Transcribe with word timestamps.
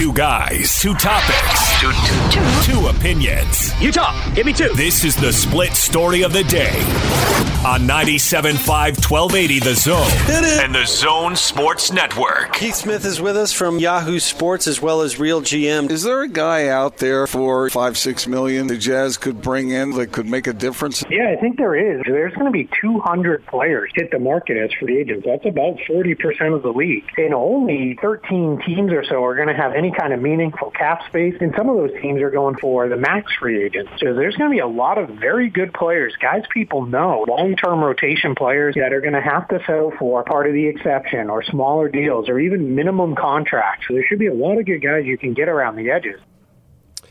Two 0.00 0.14
guys, 0.14 0.80
two 0.80 0.94
topics, 0.94 1.78
two, 1.78 1.92
two, 1.92 2.40
two. 2.40 2.72
two 2.72 2.86
opinions. 2.86 3.78
Utah, 3.82 4.14
give 4.32 4.46
me 4.46 4.54
two. 4.54 4.70
This 4.74 5.04
is 5.04 5.14
the 5.14 5.30
split 5.30 5.74
story 5.74 6.22
of 6.22 6.32
the 6.32 6.42
day 6.44 7.49
on 7.64 7.82
97.5 7.82 9.10
1280 9.10 9.58
The 9.58 9.74
Zone 9.74 10.64
and 10.64 10.74
The 10.74 10.86
Zone 10.86 11.36
Sports 11.36 11.92
Network. 11.92 12.54
Keith 12.54 12.74
Smith 12.74 13.04
is 13.04 13.20
with 13.20 13.36
us 13.36 13.52
from 13.52 13.78
Yahoo 13.78 14.18
Sports 14.18 14.66
as 14.66 14.80
well 14.80 15.02
as 15.02 15.18
Real 15.18 15.42
GM. 15.42 15.90
Is 15.90 16.02
there 16.02 16.22
a 16.22 16.28
guy 16.28 16.68
out 16.68 16.96
there 16.96 17.26
for 17.26 17.68
five, 17.68 17.98
six 17.98 18.26
million 18.26 18.66
the 18.66 18.78
Jazz 18.78 19.18
could 19.18 19.42
bring 19.42 19.70
in 19.70 19.90
that 19.92 20.10
could 20.10 20.26
make 20.26 20.46
a 20.46 20.54
difference? 20.54 21.04
Yeah, 21.10 21.34
I 21.36 21.40
think 21.40 21.58
there 21.58 21.76
is. 21.76 22.02
There's 22.06 22.32
going 22.32 22.46
to 22.46 22.50
be 22.50 22.66
200 22.80 23.44
players 23.46 23.90
hit 23.94 24.10
the 24.10 24.18
market 24.18 24.56
as 24.56 24.70
free 24.80 24.98
agents. 24.98 25.26
That's 25.26 25.44
about 25.44 25.76
40% 25.86 26.54
of 26.54 26.62
the 26.62 26.72
league. 26.72 27.04
And 27.18 27.34
only 27.34 27.98
13 28.00 28.62
teams 28.64 28.90
or 28.90 29.04
so 29.04 29.22
are 29.22 29.34
going 29.34 29.48
to 29.48 29.54
have 29.54 29.74
any 29.74 29.92
kind 29.92 30.14
of 30.14 30.22
meaningful 30.22 30.70
cap 30.70 31.02
space. 31.08 31.34
And 31.42 31.52
some 31.58 31.68
of 31.68 31.76
those 31.76 31.92
teams 32.00 32.22
are 32.22 32.30
going 32.30 32.56
for 32.56 32.88
the 32.88 32.96
max 32.96 33.30
free 33.38 33.62
agents. 33.62 33.92
So 34.00 34.14
there's 34.14 34.36
going 34.36 34.50
to 34.50 34.54
be 34.54 34.60
a 34.60 34.66
lot 34.66 34.96
of 34.96 35.10
very 35.10 35.50
good 35.50 35.74
players, 35.74 36.14
guys 36.22 36.42
people 36.54 36.86
know, 36.86 37.26
long-term 37.50 37.80
rotation 37.80 38.34
players 38.34 38.74
that 38.76 38.92
are 38.92 39.00
going 39.00 39.12
to 39.12 39.20
have 39.20 39.48
to 39.48 39.60
settle 39.66 39.92
for 39.98 40.22
part 40.24 40.46
of 40.46 40.52
the 40.52 40.66
exception 40.66 41.30
or 41.30 41.42
smaller 41.42 41.88
deals 41.88 42.28
or 42.28 42.38
even 42.38 42.74
minimum 42.74 43.14
contracts. 43.14 43.86
So 43.88 43.94
there 43.94 44.04
should 44.08 44.18
be 44.18 44.26
a 44.26 44.34
lot 44.34 44.58
of 44.58 44.66
good 44.66 44.80
guys 44.80 45.04
you 45.04 45.18
can 45.18 45.34
get 45.34 45.48
around 45.48 45.76
the 45.76 45.90
edges. 45.90 46.20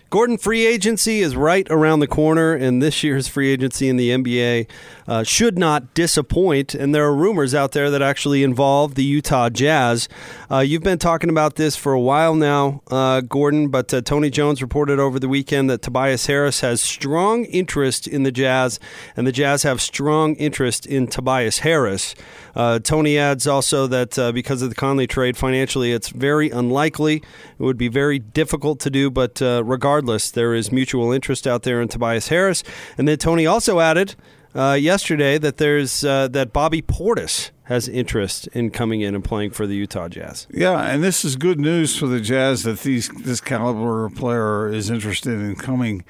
Gordon, 0.10 0.40
free 0.40 0.66
agency 0.66 1.20
is 1.20 1.36
right 1.36 1.68
around 1.70 2.00
the 2.00 2.08
corner, 2.08 2.56
and 2.56 2.82
this 2.82 3.04
year's 3.04 3.28
free 3.28 3.52
agency 3.52 3.88
in 3.88 3.96
the 3.96 4.10
NBA 4.10 4.68
uh, 5.10 5.24
should 5.24 5.58
not 5.58 5.96
disappoint. 5.96 6.76
And 6.76 6.94
there 6.94 7.04
are 7.04 7.16
rumors 7.16 7.56
out 7.56 7.72
there 7.72 7.90
that 7.90 8.02
actually 8.02 8.44
involve 8.44 8.94
the 8.94 9.04
Utah 9.04 9.50
Jazz. 9.50 10.08
Uh, 10.52 10.60
you've 10.60 10.84
been 10.84 11.00
talking 11.00 11.32
about 11.32 11.56
this 11.56 11.76
for 11.76 11.94
a 11.94 12.00
while 12.00 12.36
now, 12.36 12.84
uh, 12.92 13.22
Gordon, 13.22 13.70
but 13.70 13.92
uh, 13.92 14.02
Tony 14.02 14.30
Jones 14.30 14.62
reported 14.62 15.00
over 15.00 15.20
the 15.20 15.28
weekend 15.28 15.68
that 15.70 15.82
Tobias 15.82 16.28
Harris 16.28 16.62
has 16.62 16.80
strong 16.80 17.46
interest 17.46 18.08
in 18.08 18.22
the 18.22 18.32
Jazz, 18.32 18.80
and 19.18 19.26
the 19.26 19.32
Jazz 19.32 19.64
have 19.64 19.82
strong 19.82 20.36
interest 20.36 20.86
in 20.86 21.08
Tobias 21.08 21.60
Harris. 21.60 22.14
Uh, 22.56 22.78
Tony 22.78 23.18
adds 23.18 23.48
also 23.48 23.88
that 23.88 24.32
because 24.36 24.62
of 24.62 24.70
the 24.70 24.76
Conley 24.76 25.08
trade, 25.08 25.38
financially, 25.38 25.92
it's 25.92 26.10
very 26.10 26.52
unlikely. 26.52 27.16
It 27.16 27.64
would 27.64 27.78
be 27.78 27.88
very 27.88 28.20
difficult 28.20 28.80
to 28.82 28.92
do, 28.92 29.10
but 29.10 29.42
regardless, 29.42 30.30
there 30.30 30.54
is 30.54 30.72
mutual 30.72 31.12
interest 31.12 31.48
out 31.48 31.64
there 31.64 31.82
in 31.82 31.88
Tobias 31.88 32.28
Harris. 32.28 32.64
And 32.98 33.08
then 33.08 33.18
Tony 33.18 33.48
also 33.48 33.80
added 33.80 34.16
uh, 34.56 34.78
yesterday 34.80 35.38
that 35.38 35.58
there's 35.58 36.04
uh, 36.04 36.28
that 36.30 36.54
Bobby 36.54 36.82
Portis 36.82 37.52
has 37.64 37.88
interest 37.88 38.48
in 38.48 38.72
coming 38.72 39.02
in 39.02 39.14
and 39.14 39.24
playing 39.24 39.52
for 39.52 39.68
the 39.68 39.76
Utah 39.76 40.10
Jazz. 40.10 40.48
Yeah, 40.50 40.82
and 40.82 41.04
this 41.04 41.24
is 41.24 41.36
good 41.36 41.60
news 41.60 41.96
for 41.96 42.08
the 42.08 42.20
Jazz 42.20 42.64
that 42.64 42.80
these 42.80 43.10
this 43.10 43.42
caliber 43.42 44.10
player 44.10 44.70
is 44.70 44.90
interested 44.90 45.40
in 45.40 45.56
coming 45.56 46.04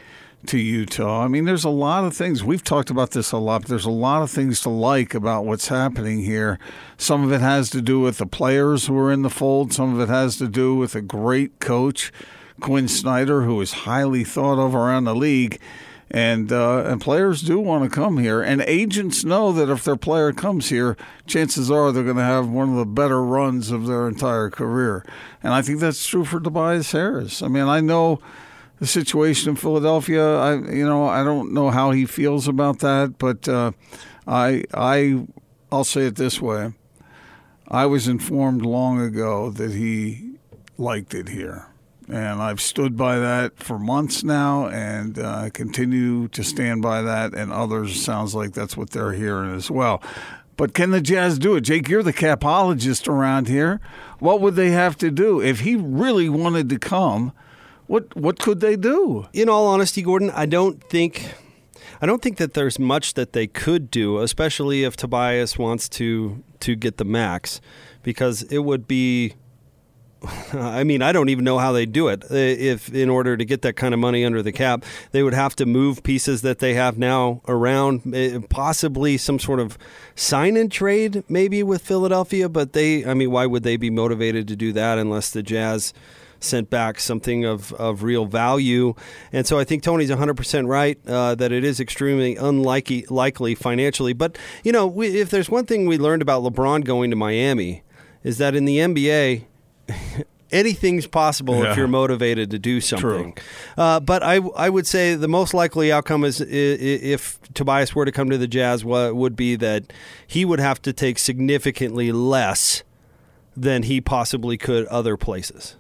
to 0.46 0.58
Utah. 0.58 1.24
I 1.24 1.28
mean, 1.28 1.44
there's 1.44 1.66
a 1.66 1.70
lot 1.70 2.06
of 2.06 2.16
things. 2.16 2.44
We've 2.44 2.64
talked 2.64 2.90
about 2.90 3.12
this 3.12 3.32
a 3.32 3.38
lot. 3.38 3.64
But 3.64 3.70
there's 3.70 3.86
a 3.86 3.92
lot 3.92 4.22
of 4.22 4.32
things 4.32 4.62
to 4.62 4.70
like 4.70 5.14
about 5.14 5.46
what's 5.46 5.68
happening 5.68 6.24
here. 6.24 6.60
Some 6.98 7.24
of 7.24 7.32
it 7.34 7.42
has 7.42 7.70
to 7.72 7.82
do 7.82 8.00
with 8.00 8.20
the 8.20 8.26
players 8.26 8.88
who 8.88 8.98
are 8.98 9.12
in 9.12 9.22
the 9.22 9.30
fold. 9.30 9.74
Some 9.74 9.94
of 9.94 10.00
it 10.00 10.12
has 10.12 10.38
to 10.38 10.48
do 10.48 10.76
with 10.76 10.96
a 10.96 11.02
great 11.02 11.60
coach 11.60 12.14
Quinn 12.60 12.88
Snyder, 12.88 13.44
who 13.44 13.60
is 13.62 13.72
highly 13.72 14.24
thought 14.24 14.60
of 14.60 14.76
around 14.76 15.06
the 15.06 15.16
league. 15.16 15.60
And 16.12 16.52
uh, 16.52 16.86
and 16.86 17.00
players 17.00 17.44
do 17.44 17.60
want 17.60 17.84
to 17.84 17.90
come 17.90 18.18
here, 18.18 18.42
and 18.42 18.62
agents 18.64 19.24
know 19.24 19.52
that 19.52 19.70
if 19.70 19.84
their 19.84 19.96
player 19.96 20.34
comes 20.34 20.70
here, 20.70 20.98
chances 21.28 21.70
are 21.70 21.92
they're 21.92 22.04
going 22.04 22.16
to 22.16 22.24
have 22.24 22.50
one 22.50 22.70
of 22.70 22.76
the 22.78 22.86
better 22.86 23.24
runs 23.24 23.70
of 23.70 23.86
their 23.86 24.08
entire 24.08 24.50
career. 24.50 25.06
And 25.44 25.54
I 25.54 25.62
think 25.62 25.80
that's 25.80 26.08
true 26.08 26.26
for 26.26 26.40
Tobias 26.40 26.92
Harris. 26.94 27.44
I 27.44 27.48
mean, 27.48 27.66
I 27.66 27.80
know 27.80 28.20
the 28.80 28.88
situation 28.88 29.52
in 29.52 29.56
Philadelphia. 29.56 30.36
I 30.38 30.56
you 30.56 30.86
know 30.86 31.06
I 31.06 31.24
don't 31.24 31.54
know 31.54 31.70
how 31.70 31.92
he 31.92 32.08
feels 32.08 32.48
about 32.48 32.80
that, 32.80 33.20
but 33.20 33.48
uh, 33.48 33.74
I 34.26 34.64
I 34.74 35.28
I'll 35.72 35.84
say 35.84 36.08
it 36.08 36.16
this 36.16 36.42
way: 36.42 36.74
I 37.68 37.86
was 37.86 38.08
informed 38.08 38.66
long 38.66 39.00
ago 39.00 39.52
that 39.52 39.74
he 39.74 40.38
liked 40.76 41.14
it 41.14 41.30
here 41.30 41.68
and 42.12 42.42
I've 42.42 42.62
stood 42.62 42.98
by 42.98 43.20
that 43.20 43.58
for 43.58 43.78
months 43.78 44.24
now, 44.24 44.68
and 44.68 45.18
uh, 45.20 45.50
continue 45.52 46.28
to 46.30 46.44
stand 46.44 46.82
by 46.82 47.02
that. 47.02 47.34
And 47.34 47.52
others 47.52 48.02
sounds 48.02 48.34
like 48.34 48.54
that's 48.54 48.76
what 48.76 48.92
they're 48.92 49.14
hearing 49.14 49.56
as 49.56 49.70
well. 49.70 50.02
But 50.58 50.74
can 50.74 50.92
the 50.92 51.00
Jazz 51.00 51.40
do 51.40 51.56
it? 51.56 51.62
Jake, 51.62 51.88
you're 51.88 52.04
the 52.04 52.12
capologist 52.12 53.08
around 53.08 53.48
here. 53.48 53.80
What 54.20 54.42
would 54.42 54.56
they 54.56 54.72
have 54.72 54.98
to 54.98 55.10
do 55.10 55.42
if 55.42 55.62
he 55.62 55.76
really 55.76 56.28
wanted 56.28 56.68
to 56.70 56.78
come? 56.78 57.32
What 57.88 58.16
what 58.16 58.40
could 58.40 58.60
they 58.60 58.76
do? 58.76 59.28
In 59.32 59.48
all 59.48 59.68
honesty, 59.68 60.02
Gordon, 60.02 60.32
I 60.32 60.46
don't 60.46 60.84
think 60.90 61.34
I 62.02 62.06
don't 62.06 62.22
think 62.22 62.38
that 62.38 62.54
there's 62.56 62.78
much 62.78 63.14
that 63.14 63.34
they 63.34 63.48
could 63.48 63.90
do, 63.90 64.20
especially 64.20 64.84
if 64.84 64.98
Tobias 64.98 65.58
wants 65.58 65.88
to 65.90 66.44
to 66.60 66.76
get 66.76 66.98
the 66.98 67.06
max, 67.06 67.62
because 68.04 68.44
it 68.44 68.60
would 68.60 68.88
be 68.88 69.36
I 70.54 70.84
mean, 70.84 71.02
I 71.02 71.12
don't 71.12 71.30
even 71.30 71.46
know 71.46 71.60
how 71.60 71.72
they 71.72 71.86
do 71.86 72.08
it. 72.08 72.24
If 72.30 72.94
in 72.94 73.10
order 73.10 73.38
to 73.38 73.46
get 73.46 73.62
that 73.62 73.76
kind 73.76 73.94
of 73.94 74.00
money 74.00 74.26
under 74.26 74.42
the 74.42 74.52
cap, 74.52 74.84
they 75.12 75.24
would 75.24 75.34
have 75.34 75.56
to 75.58 75.66
move 75.66 76.04
pieces 76.04 76.42
that 76.42 76.60
they 76.60 76.74
have 76.74 76.98
now 76.98 77.42
around, 77.48 78.14
eh, 78.14 78.40
possibly 78.50 79.18
some 79.18 79.40
sort 79.40 79.60
of 79.60 79.78
sign 80.16 80.58
and 80.58 80.72
trade, 80.72 81.24
maybe 81.30 81.64
with 81.64 81.82
Philadelphia. 81.82 82.50
But 82.50 82.74
they, 82.74 83.06
I 83.06 83.14
mean, 83.14 83.32
why 83.32 83.46
would 83.46 83.64
they 83.64 83.78
be 83.78 83.90
motivated 83.90 84.48
to 84.50 84.56
do 84.56 84.74
that 84.74 84.98
unless 84.98 85.32
the 85.32 85.44
Jazz 85.44 85.94
sent 86.42 86.70
back 86.70 87.00
something 87.00 87.46
of, 87.46 87.72
of 87.74 88.04
real 88.04 88.26
value? 88.26 88.96
And 89.32 89.48
so 89.48 89.58
I 89.58 89.64
think 89.64 89.84
Tony's 89.84 90.10
100% 90.10 90.68
right 90.68 91.00
uh, 91.08 91.36
that 91.36 91.52
it 91.54 91.64
is 91.64 91.80
extremely 91.80 92.36
unlikely 92.36 93.06
likely 93.10 93.56
financially. 93.56 94.14
But, 94.14 94.38
you 94.64 94.74
know, 94.74 94.86
we, 94.86 95.22
if 95.22 95.30
there's 95.30 95.50
one 95.50 95.66
thing 95.66 95.86
we 95.86 95.98
learned 95.98 96.22
about 96.22 96.44
LeBron 96.44 96.84
going 96.84 97.10
to 97.10 97.16
Miami, 97.16 97.84
is 98.22 98.38
that 98.38 98.54
in 98.54 98.66
the 98.66 98.80
NBA, 98.80 99.46
anything's 100.52 101.08
possible 101.08 101.64
yeah. 101.64 101.72
if 101.72 101.78
you're 101.78 101.88
motivated 101.88 102.52
to 102.52 102.60
do 102.60 102.82
something. 102.82 103.38
Uh, 103.78 104.00
but 104.00 104.24
I, 104.24 104.36
I 104.56 104.70
would 104.70 104.88
say 104.88 105.16
the 105.16 105.28
most 105.28 105.54
likely 105.54 105.92
outcome 105.92 106.24
is 106.24 106.42
if 106.42 107.40
Tobias 107.54 107.94
were 107.94 108.06
to 108.06 108.12
come 108.12 108.30
to 108.30 108.38
the 108.38 108.48
Jazz 108.48 108.84
would 108.84 109.36
be 109.36 109.56
that 109.58 109.92
he 110.26 110.46
would 110.46 110.60
have 110.60 110.82
to 110.84 110.94
take 110.94 111.20
significantly 111.20 112.12
less 112.12 112.84
than 113.56 113.84
he 113.84 114.02
possibly 114.02 114.58
could 114.58 114.86
other 114.88 115.18
places. 115.18 115.76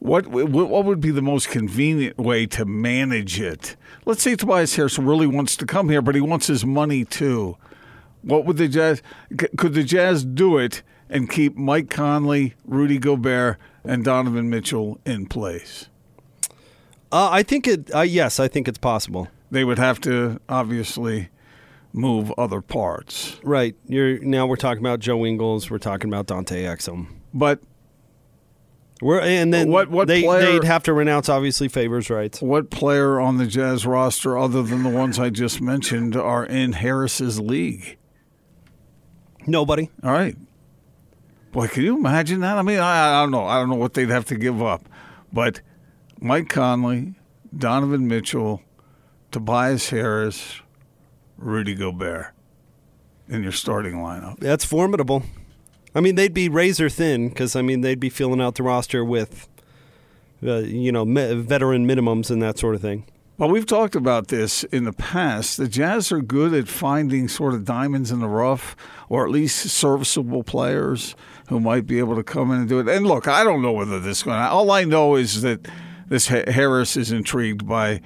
What 0.00 0.26
what 0.28 0.84
would 0.86 1.00
be 1.00 1.10
the 1.10 1.20
most 1.20 1.50
convenient 1.50 2.16
way 2.16 2.46
to 2.46 2.64
manage 2.64 3.38
it? 3.38 3.76
Let's 4.06 4.22
say 4.22 4.34
Tobias 4.34 4.74
Harris 4.74 4.98
really 4.98 5.26
wants 5.26 5.56
to 5.56 5.66
come 5.66 5.90
here, 5.90 6.00
but 6.00 6.14
he 6.14 6.22
wants 6.22 6.46
his 6.46 6.64
money 6.64 7.04
too. 7.04 7.58
What 8.22 8.46
would 8.46 8.56
the 8.56 8.66
Jazz? 8.66 9.02
Could 9.58 9.74
the 9.74 9.82
Jazz 9.82 10.24
do 10.24 10.56
it 10.56 10.82
and 11.10 11.28
keep 11.28 11.56
Mike 11.56 11.90
Conley, 11.90 12.54
Rudy 12.64 12.98
Gobert, 12.98 13.58
and 13.84 14.02
Donovan 14.04 14.48
Mitchell 14.48 14.98
in 15.04 15.26
place? 15.26 15.88
Uh, 17.12 17.28
I 17.30 17.42
think 17.42 17.66
it. 17.66 17.94
Uh, 17.94 18.00
yes, 18.00 18.40
I 18.40 18.48
think 18.48 18.68
it's 18.68 18.78
possible. 18.78 19.28
They 19.50 19.64
would 19.64 19.78
have 19.78 20.00
to 20.02 20.40
obviously 20.48 21.28
move 21.92 22.32
other 22.38 22.60
parts. 22.60 23.40
Right. 23.42 23.74
You're 23.86 24.20
now 24.20 24.46
we're 24.46 24.56
talking 24.56 24.80
about 24.80 25.00
Joe 25.00 25.26
Ingles. 25.26 25.70
We're 25.70 25.78
talking 25.78 26.08
about 26.08 26.26
Dante 26.26 26.62
Exum. 26.62 27.08
But 27.34 27.60
we're, 29.00 29.20
and 29.20 29.52
then 29.52 29.70
what, 29.70 29.90
what 29.90 30.08
they, 30.08 30.22
player, 30.22 30.40
they'd 30.40 30.64
have 30.64 30.82
to 30.84 30.92
renounce 30.92 31.28
obviously 31.28 31.68
Favors 31.68 32.10
rights. 32.10 32.40
What 32.42 32.70
player 32.70 33.18
on 33.18 33.38
the 33.38 33.46
Jazz 33.46 33.86
roster, 33.86 34.38
other 34.38 34.62
than 34.62 34.82
the 34.82 34.90
ones 34.90 35.18
I 35.18 35.30
just 35.30 35.60
mentioned, 35.60 36.14
are 36.16 36.44
in 36.44 36.72
Harris's 36.72 37.40
league? 37.40 37.96
Nobody. 39.46 39.90
All 40.04 40.12
right. 40.12 40.36
Boy, 41.52 41.66
can 41.66 41.82
you 41.82 41.96
imagine 41.96 42.40
that? 42.40 42.58
I 42.58 42.62
mean, 42.62 42.78
I, 42.78 43.18
I 43.18 43.22
don't 43.22 43.32
know. 43.32 43.44
I 43.44 43.58
don't 43.58 43.68
know 43.68 43.76
what 43.76 43.94
they'd 43.94 44.10
have 44.10 44.24
to 44.26 44.36
give 44.36 44.62
up. 44.62 44.88
But 45.32 45.60
Mike 46.20 46.48
Conley, 46.48 47.14
Donovan 47.56 48.06
Mitchell, 48.06 48.62
Tobias 49.32 49.90
Harris, 49.90 50.60
Rudy 51.36 51.74
Gobert 51.74 52.34
in 53.28 53.42
your 53.42 53.52
starting 53.52 53.94
lineup. 53.94 54.38
That's 54.38 54.64
formidable. 54.64 55.24
I 55.94 56.00
mean, 56.00 56.14
they'd 56.14 56.34
be 56.34 56.48
razor 56.48 56.88
thin 56.88 57.28
because, 57.28 57.56
I 57.56 57.62
mean, 57.62 57.80
they'd 57.80 57.98
be 57.98 58.10
filling 58.10 58.40
out 58.40 58.54
the 58.56 58.62
roster 58.62 59.04
with, 59.04 59.48
uh, 60.44 60.58
you 60.58 60.92
know, 60.92 61.04
me- 61.04 61.34
veteran 61.34 61.86
minimums 61.86 62.30
and 62.30 62.40
that 62.42 62.58
sort 62.58 62.74
of 62.74 62.80
thing. 62.80 63.06
Well, 63.38 63.48
we've 63.48 63.66
talked 63.66 63.96
about 63.96 64.28
this 64.28 64.64
in 64.64 64.84
the 64.84 64.92
past. 64.92 65.56
The 65.56 65.66
Jazz 65.66 66.12
are 66.12 66.20
good 66.20 66.52
at 66.52 66.68
finding 66.68 67.26
sort 67.26 67.54
of 67.54 67.64
diamonds 67.64 68.12
in 68.12 68.20
the 68.20 68.28
rough, 68.28 68.76
or 69.08 69.24
at 69.24 69.30
least 69.30 69.70
serviceable 69.70 70.44
players 70.44 71.16
who 71.50 71.58
might 71.58 71.84
be 71.84 71.98
able 71.98 72.14
to 72.14 72.22
come 72.22 72.52
in 72.52 72.60
and 72.60 72.68
do 72.68 72.78
it. 72.78 72.88
And 72.88 73.04
look, 73.04 73.26
I 73.26 73.42
don't 73.42 73.60
know 73.60 73.72
whether 73.72 73.98
this 73.98 74.18
is 74.18 74.22
going 74.22 74.38
to. 74.38 74.48
All 74.48 74.70
I 74.70 74.84
know 74.84 75.16
is 75.16 75.42
that 75.42 75.66
this 76.08 76.28
Harris 76.28 76.96
is 76.96 77.10
intrigued 77.10 77.66
by 77.66 78.00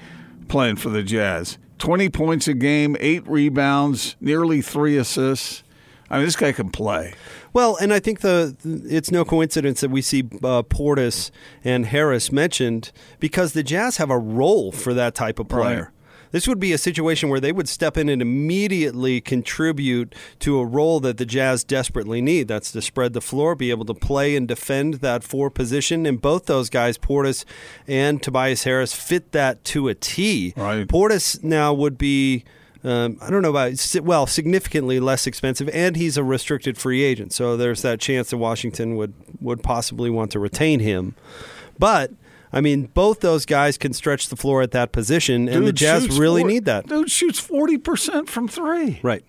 playing 0.49 0.77
for 0.77 0.89
the 0.89 1.03
Jazz. 1.03 1.59
20 1.79 2.09
points 2.09 2.49
a 2.49 2.55
game, 2.55 2.97
eight 3.01 3.27
rebounds, 3.29 4.17
nearly 4.19 4.63
three 4.63 4.97
assists. 4.97 5.63
I 6.09 6.17
mean, 6.17 6.25
this 6.25 6.37
guy 6.37 6.53
can 6.53 6.71
play. 6.71 7.13
Well, 7.53 7.77
and 7.77 7.93
I 7.93 8.01
think 8.01 8.21
the 8.21 8.57
it's 8.65 9.11
no 9.11 9.27
coincidence 9.27 9.83
that 9.83 9.91
we 9.91 10.01
see 10.01 10.21
uh, 10.21 10.63
Portis 10.63 11.31
and 11.63 11.85
Harris 11.85 12.33
mentioned 12.33 12.93
because 13.21 13.53
the 13.53 13.63
Jazz 13.63 13.99
have 13.99 14.11
a 14.11 14.19
role 14.19 14.73
for 14.73 14.95
that 14.95 15.15
type 15.15 15.39
of 15.39 15.49
player. 15.49 15.93
This 16.35 16.49
would 16.49 16.59
be 16.59 16.73
a 16.73 16.79
situation 16.79 17.29
where 17.29 17.39
they 17.39 17.53
would 17.53 17.69
step 17.69 17.97
in 17.97 18.09
and 18.09 18.21
immediately 18.21 19.21
contribute 19.21 20.17
to 20.41 20.59
a 20.59 20.67
role 20.67 20.99
that 20.99 21.17
the 21.17 21.25
Jazz 21.25 21.63
desperately 21.63 22.21
need. 22.21 22.49
That's 22.49 22.73
to 22.73 22.83
spread 22.83 23.13
the 23.13 23.21
floor, 23.21 23.55
be 23.55 23.71
able 23.71 23.85
to 23.85 23.95
play 23.95 24.35
and 24.35 24.49
defend 24.49 24.95
that 24.95 25.23
four 25.23 25.49
position. 25.49 26.05
And 26.07 26.21
both 26.21 26.47
those 26.47 26.71
guys, 26.71 26.99
Portis 26.99 27.45
and 27.87 28.21
Tobias 28.21 28.65
Harris, 28.65 28.93
fit 28.93 29.31
that 29.31 29.63
to 29.67 29.87
a 29.87 29.95
T. 29.95 30.53
Right. 30.57 30.89
Portis 30.89 31.45
now 31.45 31.73
would 31.73 31.97
be. 31.97 32.43
Um, 32.83 33.17
I 33.21 33.31
don't 33.31 33.41
know 33.41 33.51
about 33.51 33.73
well, 34.03 34.27
significantly 34.27 34.99
less 34.99 35.29
expensive, 35.29 35.69
and 35.69 35.95
he's 35.95 36.17
a 36.17 36.25
restricted 36.25 36.77
free 36.77 37.05
agent. 37.05 37.33
So 37.33 37.57
there's 37.57 37.83
that 37.83 38.01
chance 38.01 38.31
that 38.31 38.39
Washington 38.39 38.97
would 38.97 39.15
would 39.41 39.63
possibly 39.63 40.11
want 40.11 40.33
to 40.33 40.41
retain 40.41 40.81
him. 40.81 41.15
But 41.79 42.11
I 42.55 42.61
mean, 42.61 42.87
both 42.95 43.21
those 43.21 43.45
guys 43.45 43.77
can 43.77 43.93
stretch 43.93 44.29
the 44.29 44.37
floor 44.37 44.63
at 44.63 44.71
that 44.71 44.93
position, 44.93 45.49
and 45.49 45.67
the 45.67 45.73
Jazz 45.73 46.19
really 46.19 46.43
four- 46.43 46.51
need 46.51 46.65
that. 46.67 46.87
Dude 46.87 47.11
shoots 47.11 47.41
forty 47.41 47.77
percent 47.79 48.31
from 48.31 48.47
three. 48.47 49.01
Right. 49.03 49.25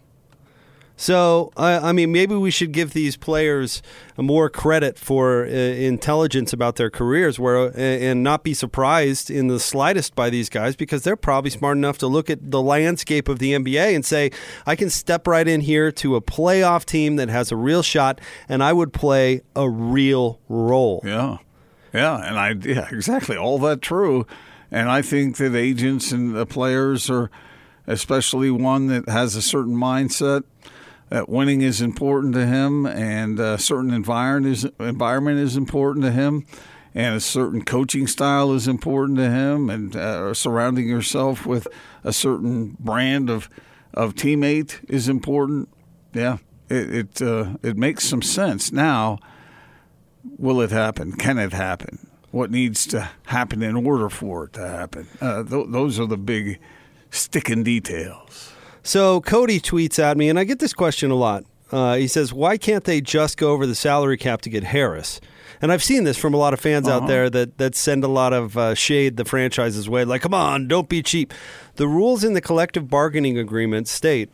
So, 0.98 1.51
I 1.57 1.89
I 1.89 1.92
mean, 1.92 2.12
maybe 2.12 2.36
we 2.36 2.51
should 2.51 2.72
give 2.72 2.94
these 2.94 3.18
players 3.18 3.81
more 4.16 4.50
credit 4.50 4.98
for 4.98 5.44
uh, 5.44 5.50
intelligence 5.50 6.54
about 6.54 6.77
their 6.77 6.89
careers, 6.89 7.38
where 7.38 7.57
uh, 7.57 7.72
and 7.72 8.24
not 8.24 8.44
be 8.44 8.54
surprised 8.54 9.30
in 9.30 9.48
the 9.48 9.60
slightest 9.60 10.16
by 10.16 10.30
these 10.30 10.48
guys 10.48 10.75
because 10.75 11.04
they're 11.04 11.18
probably 11.18 11.50
smart 11.50 11.77
enough 11.77 11.98
to 11.98 12.07
look 12.07 12.30
at 12.30 12.51
the 12.51 12.62
landscape 12.62 13.27
of 13.27 13.39
the 13.39 13.51
NBA 13.54 13.94
and 13.94 14.06
say, 14.06 14.31
I 14.66 14.75
can 14.77 14.89
step 14.89 15.27
right 15.27 15.48
in 15.48 15.62
here 15.62 15.92
to 15.94 16.16
a 16.16 16.22
playoff 16.22 16.86
team 16.86 17.18
that 17.18 17.27
has 17.27 17.51
a 17.51 17.57
real 17.57 17.81
shot, 17.81 18.22
and 18.48 18.63
I 18.63 18.72
would 18.72 18.94
play 18.94 19.42
a 19.56 19.69
real 19.69 20.39
role. 20.48 21.01
Yeah, 21.04 21.39
yeah, 21.95 22.18
and 22.18 22.38
I 22.38 22.51
yeah 22.68 22.88
exactly 22.92 23.38
all 23.38 23.59
that 23.59 23.81
true, 23.81 24.27
and 24.71 24.89
I 24.89 25.01
think 25.01 25.38
that 25.38 25.56
agents 25.56 26.12
and 26.12 26.36
the 26.36 26.45
players 26.45 27.09
are, 27.09 27.31
especially 27.88 28.51
one 28.51 28.88
that 28.88 29.07
has 29.09 29.36
a 29.36 29.42
certain 29.42 29.75
mindset. 29.75 30.44
That 31.09 31.30
winning 31.30 31.62
is 31.62 31.81
important 31.81 32.33
to 32.33 32.47
him, 32.47 32.88
and 32.88 33.39
a 33.39 33.59
certain 33.59 33.92
environment 33.92 34.53
is 34.53 34.65
environment 34.80 35.39
is 35.39 35.56
important 35.56 36.03
to 36.03 36.12
him, 36.12 36.47
and 36.95 37.15
a 37.15 37.19
certain 37.19 37.63
coaching 37.63 38.07
style 38.07 38.51
is 38.53 38.68
important 38.68 39.19
to 39.19 39.30
him, 39.30 39.69
and 39.69 39.95
uh, 39.95 40.33
surrounding 40.33 40.89
yourself 40.89 41.45
with 41.45 41.68
a 42.03 42.12
certain 42.12 42.75
brand 42.80 43.30
of 43.30 43.50
of 43.94 44.15
teammate 44.15 44.83
is 44.89 45.07
important. 45.07 45.69
Yeah, 46.12 46.39
it 46.69 46.95
it, 46.95 47.21
uh, 47.21 47.57
it 47.62 47.77
makes 47.77 48.03
some 48.03 48.24
sense 48.24 48.71
now. 48.71 49.19
Will 50.38 50.62
it 50.62 50.72
happen? 50.72 51.13
Can 51.13 51.38
it 51.38 51.54
happen? 51.54 52.07
What 52.31 52.51
needs 52.51 52.86
to 52.88 53.10
happen 53.27 53.63
in 53.63 53.75
order 53.86 54.10
for 54.10 54.45
it 54.45 54.54
to 54.54 54.68
happen? 54.68 55.07
Uh, 55.22 55.44
th- 55.44 55.68
those 55.69 56.00
are 56.00 56.06
the 56.06 56.18
big 56.18 56.60
sticking 57.10 57.63
details. 57.63 58.51
So 58.83 59.22
Cody 59.22 59.60
tweets 59.60 59.98
at 60.00 60.18
me, 60.18 60.30
and 60.30 60.38
I 60.38 60.44
get 60.44 60.60
this 60.60 60.74
question 60.74 61.12
a 61.12 61.16
lot. 61.16 61.45
Uh, 61.72 61.95
he 61.95 62.07
says, 62.07 62.31
"Why 62.33 62.57
can't 62.57 62.83
they 62.83 63.01
just 63.01 63.38
go 63.38 63.51
over 63.51 63.66
the 63.66 63.74
salary 63.75 64.18
cap 64.18 64.42
to 64.42 64.50
get 64.50 64.66
Harris?" 64.66 65.19
And 65.62 65.72
I've 65.72 65.83
seen 65.83 66.04
this 66.04 66.18
from 66.18 66.33
a 66.33 66.38
lot 66.38 66.54
of 66.54 66.60
fans 66.60 66.88
out 66.88 67.07
there 67.07 67.30
that 67.30 67.57
that 67.57 67.75
send 67.75 68.04
a 68.04 68.07
lot 68.07 68.33
of 68.33 68.57
uh, 68.57 68.75
shade 68.75 69.18
the 69.18 69.25
franchise's 69.25 69.89
way, 69.89 70.06
like, 70.06 70.22
"Come 70.22 70.33
on, 70.33 70.68
don't 70.68 70.89
be 70.89 71.01
cheap." 71.01 71.33
The 71.77 71.88
rules 71.88 72.24
in 72.24 72.33
the 72.33 72.42
collective 72.42 72.89
bargaining 72.89 73.38
agreement 73.38 73.88
state 73.88 74.30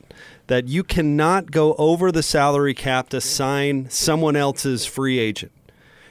that 0.47 0.67
you 0.67 0.83
cannot 0.83 1.51
go 1.51 1.73
over 1.75 2.11
the 2.11 2.23
salary 2.23 2.73
cap 2.73 3.09
to 3.09 3.21
sign 3.21 3.87
someone 3.89 4.35
else's 4.35 4.85
free 4.85 5.19
agent. 5.19 5.51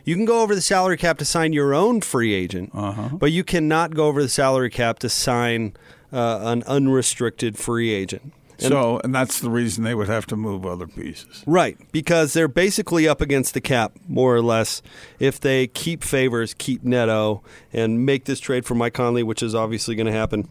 You 0.05 0.15
can 0.17 0.25
go 0.25 0.43
over 0.43 0.55
the 0.55 0.61
salary 0.61 0.97
cap 0.97 1.19
to 1.19 1.25
sign 1.25 1.53
your 1.53 1.75
own 1.75 2.01
free 2.01 2.33
agent, 2.35 2.71
but 3.19 3.33
you 3.33 3.45
cannot 3.45 3.95
go 3.95 4.07
over 4.07 4.23
the 4.23 4.29
salary 4.29 4.71
cap 4.71 4.99
to 5.01 5.09
sign 5.09 5.75
uh, 6.13 6.41
an 6.43 6.63
unrestricted 6.65 7.57
free 7.59 7.91
agent. 7.93 8.33
so, 8.59 9.01
and 9.05 9.15
that's 9.15 9.41
the 9.41 9.49
reason 9.51 9.85
they 9.85 9.95
would 9.95 10.09
have 10.09 10.27
to 10.27 10.37
move 10.37 10.67
other 10.67 10.87
pieces. 10.87 11.43
Right, 11.47 11.79
because 11.93 12.33
they're 12.35 12.49
basically 12.49 13.09
up 13.09 13.21
against 13.21 13.55
the 13.55 13.61
cap, 13.61 13.93
more 14.09 14.35
or 14.35 14.43
less, 14.43 14.83
if 15.19 15.39
they 15.41 15.67
keep 15.67 16.03
favors, 16.05 16.53
keep 16.55 16.83
Neto, 16.83 17.43
and 17.73 18.05
make 18.05 18.25
this 18.25 18.41
trade 18.41 18.67
for 18.67 18.75
Mike 18.75 18.95
Conley, 18.95 19.23
which 19.23 19.43
is 19.43 19.55
obviously 19.55 19.95
going 19.95 20.07
to 20.07 20.13
happen. 20.13 20.49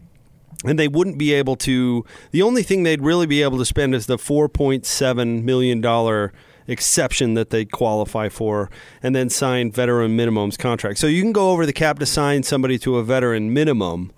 And 0.64 0.78
they 0.78 0.88
wouldn't 0.88 1.18
be 1.18 1.32
able 1.32 1.56
to. 1.56 2.04
The 2.32 2.42
only 2.42 2.62
thing 2.62 2.82
they'd 2.82 3.00
really 3.00 3.26
be 3.26 3.42
able 3.42 3.56
to 3.58 3.64
spend 3.64 3.94
is 3.94 4.06
the 4.06 4.18
$4.7 4.18 5.42
million 5.42 5.80
exception 6.70 7.34
that 7.34 7.50
they 7.50 7.64
qualify 7.64 8.28
for, 8.28 8.70
and 9.02 9.14
then 9.14 9.28
sign 9.28 9.70
veteran 9.72 10.16
minimums 10.16 10.58
contract. 10.58 10.98
So 10.98 11.06
you 11.06 11.22
can 11.22 11.32
go 11.32 11.50
over 11.50 11.66
the 11.66 11.72
cap 11.72 11.98
to 11.98 12.06
sign 12.06 12.42
somebody 12.42 12.78
to 12.80 12.96
a 12.96 13.02
veteran 13.04 13.52
minimum 13.52 14.12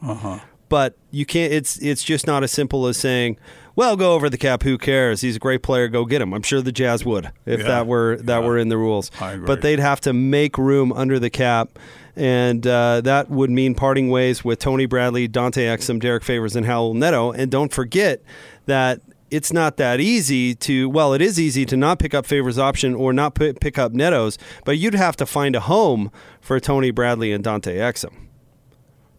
but 0.68 0.96
you 1.10 1.26
can't. 1.26 1.52
It's 1.52 1.76
it's 1.82 2.02
just 2.02 2.26
not 2.26 2.42
as 2.42 2.50
simple 2.50 2.86
as 2.86 2.96
saying, 2.96 3.36
"Well, 3.76 3.94
go 3.94 4.14
over 4.14 4.30
the 4.30 4.38
cap. 4.38 4.62
Who 4.62 4.78
cares? 4.78 5.20
He's 5.20 5.36
a 5.36 5.38
great 5.38 5.62
player. 5.62 5.86
Go 5.86 6.06
get 6.06 6.22
him." 6.22 6.32
I'm 6.32 6.40
sure 6.40 6.62
the 6.62 6.72
Jazz 6.72 7.04
would 7.04 7.30
if 7.44 7.60
Yeah. 7.60 7.66
that 7.68 7.86
were 7.86 8.16
that 8.22 8.38
Yeah. 8.40 8.46
were 8.46 8.56
in 8.56 8.70
the 8.70 8.78
rules. 8.78 9.10
But 9.20 9.60
they'd 9.60 9.80
have 9.80 10.00
to 10.00 10.14
make 10.14 10.56
room 10.56 10.90
under 10.90 11.18
the 11.18 11.28
cap, 11.28 11.78
and 12.16 12.66
uh, 12.66 13.02
that 13.02 13.28
would 13.28 13.50
mean 13.50 13.74
parting 13.74 14.08
ways 14.08 14.46
with 14.46 14.60
Tony 14.60 14.86
Bradley, 14.86 15.28
Dante 15.28 15.66
Exum, 15.66 16.00
Derrick 16.00 16.24
Favors, 16.24 16.56
and 16.56 16.64
Raul 16.64 16.94
Neto. 16.94 17.32
And 17.32 17.50
don't 17.50 17.70
forget 17.70 18.22
that. 18.64 19.00
It's 19.32 19.52
not 19.52 19.78
that 19.78 19.98
easy 19.98 20.54
to, 20.56 20.88
well, 20.90 21.14
it 21.14 21.22
is 21.22 21.40
easy 21.40 21.64
to 21.66 21.76
not 21.76 21.98
pick 21.98 22.12
up 22.12 22.26
Favors 22.26 22.58
option 22.58 22.94
or 22.94 23.12
not 23.14 23.34
p- 23.34 23.54
pick 23.54 23.78
up 23.78 23.92
Netos, 23.92 24.36
but 24.64 24.76
you'd 24.78 24.94
have 24.94 25.16
to 25.16 25.26
find 25.26 25.56
a 25.56 25.60
home 25.60 26.10
for 26.40 26.60
Tony 26.60 26.90
Bradley 26.90 27.32
and 27.32 27.42
Dante 27.42 27.76
Exum. 27.78 28.12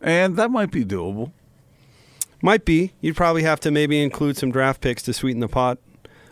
And 0.01 0.35
that 0.37 0.51
might 0.51 0.69
be 0.71 0.85
doable. 0.85 1.31
Might 2.41 2.63
be. 2.65 2.93
You'd 3.01 3.15
probably 3.15 3.43
have 3.43 3.59
to 3.61 3.71
maybe 3.71 4.03
include 4.03 4.37
some 4.37 4.51
draft 4.51 4.81
picks 4.81 5.01
to 5.03 5.13
sweeten 5.13 5.39
the 5.39 5.47
pot 5.47 5.79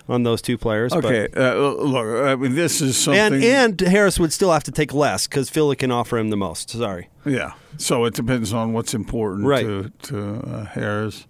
on 0.09 0.23
those 0.23 0.41
two 0.41 0.57
players. 0.57 0.91
but- 0.93 1.05
Okay, 1.05 1.27
uh, 1.35 1.55
look, 1.55 2.25
I 2.27 2.35
mean, 2.35 2.53
this 2.53 2.81
is 2.81 2.97
something. 2.97 3.41
and 3.41 3.43
and 3.43 3.79
Harris 3.81 4.19
would 4.19 4.33
still 4.33 4.51
have 4.51 4.63
to 4.65 4.71
take 4.71 4.93
less 4.93 5.25
because 5.25 5.49
Philly 5.49 5.75
can 5.77 5.89
offer 5.89 6.17
him 6.17 6.29
the 6.29 6.37
most. 6.37 6.69
Sorry. 6.69 7.07
Yeah. 7.25 7.53
So 7.77 8.03
it 8.05 8.13
depends 8.13 8.51
on 8.53 8.73
what's 8.73 8.93
important 8.93 9.47
Right. 9.47 9.63
to, 9.65 9.91
to 10.03 10.33
uh, 10.45 10.65
Harris. 10.65 11.25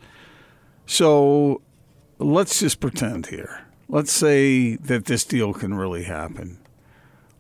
So 0.88 1.62
let's 2.26 2.60
just 2.60 2.80
pretend 2.80 3.28
here. 3.28 3.66
Let's 3.90 4.12
say 4.12 4.76
that 4.78 5.06
this 5.06 5.26
deal 5.26 5.54
can 5.54 5.74
really 5.74 6.04
happen. 6.04 6.60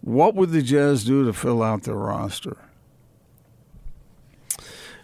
What 0.02 0.36
would 0.36 0.50
the 0.52 0.62
Jazz 0.62 1.04
do 1.04 1.24
to 1.26 1.34
fill 1.34 1.62
out 1.64 1.84
their 1.84 1.96
roster? 1.96 2.58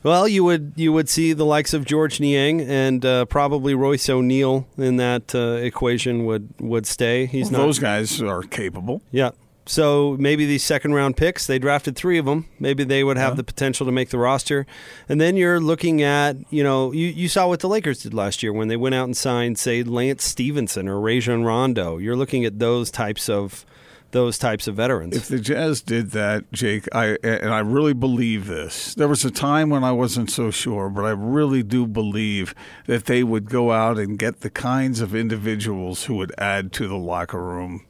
Well, 0.03 0.27
you 0.27 0.43
would 0.43 0.73
you 0.75 0.93
would 0.93 1.09
see 1.09 1.33
the 1.33 1.45
likes 1.45 1.73
of 1.73 1.83
Georges 1.85 2.19
Niang 2.19 2.61
and 2.61 3.03
uh, 3.05 3.25
probably 3.25 3.73
Royce 3.73 4.09
O'Neale 4.09 4.67
in 4.77 4.97
that 4.97 5.33
uh, 5.33 5.57
equation 5.61 6.25
would 6.25 6.49
would 6.59 6.85
stay. 6.85 7.25
He's 7.25 7.51
Well, 7.51 7.61
not. 7.61 7.65
those 7.67 7.79
guys 7.79 8.21
are 8.21 8.41
capable. 8.43 9.01
Yeah. 9.11 9.31
So 9.67 10.15
maybe 10.19 10.45
these 10.45 10.63
second 10.63 10.93
round 10.93 11.17
picks, 11.17 11.45
they 11.45 11.59
drafted 11.59 11.95
three 11.95 12.17
of 12.17 12.25
them. 12.25 12.47
Maybe 12.59 12.83
they 12.83 13.03
would 13.03 13.17
have 13.17 13.35
the 13.35 13.43
potential 13.43 13.85
to 13.85 13.91
make 13.91 14.09
the 14.09 14.17
roster. 14.17 14.65
And 15.09 15.19
then 15.19 15.35
you're 15.35 15.59
looking 15.59 16.01
at, 16.01 16.37
you 16.49 16.63
know, 16.63 16.91
you, 16.93 17.07
you 17.07 17.27
saw 17.27 17.47
what 17.47 17.59
the 17.59 17.69
Lakers 17.69 18.03
did 18.03 18.13
last 18.13 18.41
year 18.41 18.53
when 18.53 18.69
they 18.69 18.77
went 18.77 18.95
out 18.95 19.05
and 19.05 19.17
signed, 19.17 19.59
say, 19.59 19.83
Lance 19.83 20.23
Stephenson 20.23 20.87
or 20.87 20.99
Rajon 20.99 21.43
Rondo. 21.43 21.97
You're 21.97 22.15
looking 22.15 22.45
at 22.45 22.59
those 22.59 22.89
types 22.89 23.29
of 23.29 23.65
those 24.11 24.37
types 24.37 24.69
of 24.69 24.75
veterans. 24.75 25.17
If 25.17 25.27
the 25.27 25.39
Jazz 25.39 25.81
did 25.81 26.11
that, 26.11 26.49
Jake, 26.53 26.87
I 26.93 27.17
and 27.23 27.53
I 27.53 27.59
really 27.59 27.93
believe 27.93 28.47
this. 28.47 28.95
There 28.95 29.07
was 29.07 29.25
a 29.25 29.31
time 29.31 29.69
when 29.69 29.83
I 29.83 29.91
wasn't 29.91 30.31
so 30.31 30.49
sure, 30.49 30.89
but 30.89 31.03
I 31.03 31.11
really 31.11 31.61
do 31.61 31.85
believe 31.85 32.55
that 32.85 33.05
they 33.05 33.21
would 33.21 33.49
go 33.49 33.73
out 33.73 33.99
and 33.99 34.17
get 34.17 34.39
the 34.39 34.49
kinds 34.49 35.01
of 35.01 35.13
individuals 35.13 36.05
who 36.05 36.15
would 36.15 36.33
add 36.37 36.71
to 36.73 36.87
the 36.87 36.95
locker 36.95 37.43
room 37.43 37.85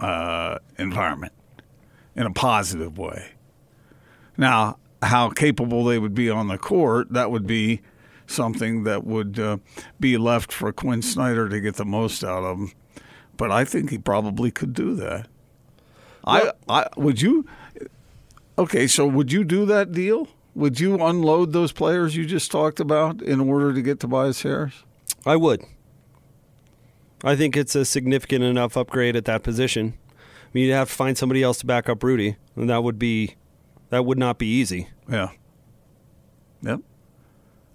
uh, 0.00 0.58
environment 0.78 1.32
in 2.16 2.26
a 2.26 2.32
positive 2.32 2.98
way. 2.98 3.32
Now, 4.36 4.78
how 5.02 5.30
capable 5.30 5.84
they 5.84 5.98
would 5.98 6.14
be 6.14 6.28
on 6.28 6.48
the 6.48 6.58
court, 6.58 7.12
that 7.12 7.30
would 7.30 7.46
be 7.46 7.80
something 8.26 8.84
that 8.84 9.04
would 9.04 9.38
uh, 9.38 9.58
be 9.98 10.16
left 10.16 10.52
for 10.52 10.72
Quinn 10.72 11.02
Snyder 11.02 11.48
to 11.48 11.60
get 11.60 11.76
the 11.76 11.84
most 11.84 12.24
out 12.24 12.44
of 12.44 12.58
him. 12.58 12.72
But 13.36 13.50
I 13.50 13.64
think 13.64 13.90
he 13.90 13.98
probably 13.98 14.50
could 14.50 14.74
do 14.74 14.94
that. 14.96 15.28
I, 16.24 16.52
I 16.68 16.86
would 16.96 17.22
you. 17.22 17.46
Okay, 18.58 18.86
so 18.86 19.06
would 19.06 19.32
you 19.32 19.42
do 19.42 19.64
that 19.66 19.92
deal? 19.92 20.28
Would 20.54 20.80
you 20.80 20.96
unload 20.96 21.52
those 21.52 21.72
players 21.72 22.14
you 22.14 22.26
just 22.26 22.50
talked 22.50 22.80
about 22.80 23.22
in 23.22 23.40
order 23.40 23.72
to 23.72 23.80
get 23.80 24.00
Tobias 24.00 24.42
Harris? 24.42 24.84
I 25.24 25.36
would. 25.36 25.64
I 27.22 27.36
think 27.36 27.56
it's 27.56 27.74
a 27.74 27.84
significant 27.84 28.44
enough 28.44 28.76
upgrade 28.76 29.16
at 29.16 29.24
that 29.26 29.42
position. 29.42 29.94
I 30.16 30.48
mean, 30.52 30.66
you'd 30.66 30.72
have 30.72 30.88
to 30.88 30.94
find 30.94 31.16
somebody 31.16 31.42
else 31.42 31.58
to 31.58 31.66
back 31.66 31.88
up 31.88 32.02
Rudy, 32.02 32.36
and 32.56 32.68
that 32.70 32.82
would 32.82 32.98
be 32.98 33.36
that 33.90 34.04
would 34.04 34.18
not 34.18 34.38
be 34.38 34.46
easy. 34.46 34.88
Yeah. 35.08 35.30
Yep. 36.62 36.80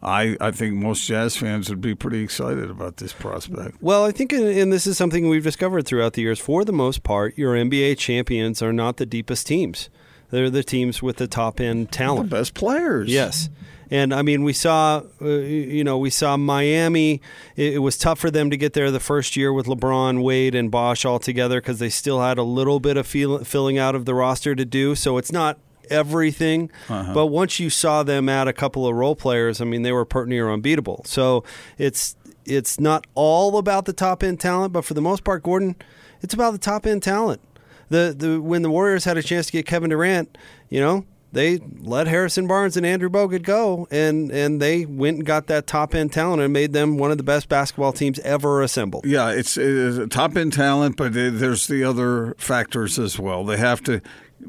I, 0.01 0.37
I 0.39 0.51
think 0.51 0.75
most 0.75 1.07
Jazz 1.07 1.35
fans 1.35 1.69
would 1.69 1.81
be 1.81 1.95
pretty 1.95 2.21
excited 2.21 2.69
about 2.69 2.97
this 2.97 3.11
prospect. 3.11 3.77
Well, 3.81 4.05
I 4.05 4.11
think, 4.11 4.31
and 4.33 4.71
this 4.71 4.85
is 4.85 4.97
something 4.97 5.27
we've 5.27 5.43
discovered 5.43 5.87
throughout 5.87 6.13
the 6.13 6.21
years. 6.21 6.39
For 6.39 6.63
the 6.63 6.71
most 6.71 7.01
part, 7.01 7.35
your 7.37 7.55
NBA 7.55 7.97
champions 7.97 8.61
are 8.61 8.73
not 8.73 8.97
the 8.97 9.05
deepest 9.05 9.47
teams; 9.47 9.89
they're 10.29 10.49
the 10.49 10.63
teams 10.63 11.01
with 11.01 11.17
the 11.17 11.27
top 11.27 11.59
end 11.59 11.91
talent, 11.91 12.29
the 12.29 12.35
best 12.35 12.53
players. 12.53 13.09
Yes. 13.09 13.49
And 13.95 14.13
I 14.13 14.23
mean, 14.23 14.43
we 14.43 14.51
saw, 14.51 15.03
uh, 15.21 15.25
you 15.25 15.83
know, 15.85 15.97
we 15.97 16.09
saw 16.09 16.35
Miami. 16.35 17.21
It, 17.55 17.75
it, 17.75 17.79
was 17.79 17.97
tough 17.97 18.19
for 18.19 18.29
them 18.29 18.49
to 18.49 18.57
get 18.57 18.73
there 18.73 18.91
the 18.91 18.99
first 18.99 19.37
year 19.37 19.53
with 19.53 19.67
LeBron, 19.67 20.21
Wade, 20.21 20.53
and 20.53 20.69
Bosh 20.69 21.05
all 21.05 21.17
together 21.17 21.61
because 21.61 21.79
they 21.79 21.87
still 21.87 22.19
had 22.19 22.37
a 22.37 22.43
little 22.43 22.81
bit 22.81 22.97
of 22.97 23.07
feel, 23.07 23.45
filling 23.45 23.77
out 23.77 23.95
of 23.95 24.03
the 24.03 24.13
roster 24.13 24.53
to 24.53 24.65
do. 24.65 24.95
So 24.95 25.17
it's 25.17 25.31
not 25.31 25.59
everything. 25.89 26.69
Uh-huh. 26.89 27.13
But 27.13 27.27
once 27.27 27.57
you 27.57 27.69
saw 27.69 28.03
them 28.03 28.27
add 28.27 28.49
a 28.49 28.53
couple 28.53 28.85
of 28.85 28.95
role 28.95 29.15
players, 29.15 29.61
I 29.61 29.63
mean, 29.63 29.83
they 29.83 29.93
were 29.93 30.03
pretty 30.03 30.29
near 30.29 30.51
unbeatable. 30.51 31.03
So 31.05 31.45
it's 31.77 32.17
it's 32.43 32.77
not 32.77 33.07
all 33.15 33.57
about 33.57 33.85
the 33.85 33.93
top 33.93 34.23
end 34.23 34.41
talent, 34.41 34.73
but 34.73 34.83
for 34.83 34.93
the 34.93 35.01
most 35.01 35.23
part, 35.23 35.41
Gordon, 35.41 35.73
it's 36.21 36.33
about 36.33 36.51
the 36.51 36.57
top 36.57 36.85
end 36.85 37.01
talent. 37.01 37.39
The 37.87 38.13
the 38.17 38.41
when 38.41 38.61
the 38.61 38.69
Warriors 38.69 39.05
had 39.05 39.15
a 39.15 39.23
chance 39.23 39.45
to 39.45 39.53
get 39.53 39.65
Kevin 39.65 39.89
Durant, 39.89 40.37
you 40.69 40.81
know, 40.81 41.05
they 41.35 41.59
let 41.81 42.07
Harrison 42.07 42.47
Barnes 42.47 42.77
and 42.77 42.85
Andrew 42.85 43.09
Bogut 43.09 43.43
go, 43.43 43.89
and 43.91 44.31
and 44.31 44.61
they 44.61 44.85
went 44.85 45.17
and 45.17 45.25
got 45.25 45.47
that 45.47 45.67
top 45.67 45.93
end 45.93 46.13
talent 46.13 46.41
and 46.41 46.53
made 46.53 46.71
them 46.71 46.97
one 46.97 47.11
of 47.11 47.17
the 47.17 47.23
best 47.23 47.49
basketball 47.49 47.91
teams 47.91 48.19
ever 48.19 48.61
assembled. 48.61 49.05
Yeah, 49.05 49.31
it's, 49.31 49.57
it's 49.57 50.13
top 50.15 50.37
end 50.37 50.53
talent, 50.53 50.95
but 50.95 51.15
it, 51.15 51.37
there's 51.37 51.67
the 51.67 51.83
other 51.83 52.35
factors 52.37 52.97
as 52.97 53.19
well. 53.19 53.43
They 53.43 53.57
have 53.57 53.83
to 53.83 54.01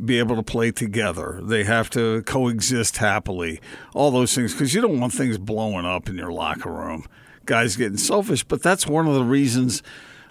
be 0.05 0.21
able 0.21 0.37
to 0.37 0.45
play 0.45 0.71
together. 0.71 1.41
They 1.43 1.65
have 1.65 1.91
to 1.91 2.23
coexist 2.23 2.99
happily. 2.99 3.61
All 3.93 4.13
those 4.13 4.33
things 4.33 4.53
because 4.53 4.73
you 4.73 4.81
don't 4.81 5.01
want 5.01 5.13
things 5.13 5.39
blowing 5.39 5.85
up 5.85 6.09
in 6.09 6.17
your 6.17 6.33
locker 6.33 6.73
room. 6.73 7.05
Guys 7.47 7.75
getting 7.75 7.99
selfish, 7.99 8.45
but 8.45 8.63
that's 8.63 8.87
one 8.87 9.09
of 9.09 9.15
the 9.15 9.25
reasons 9.25 9.83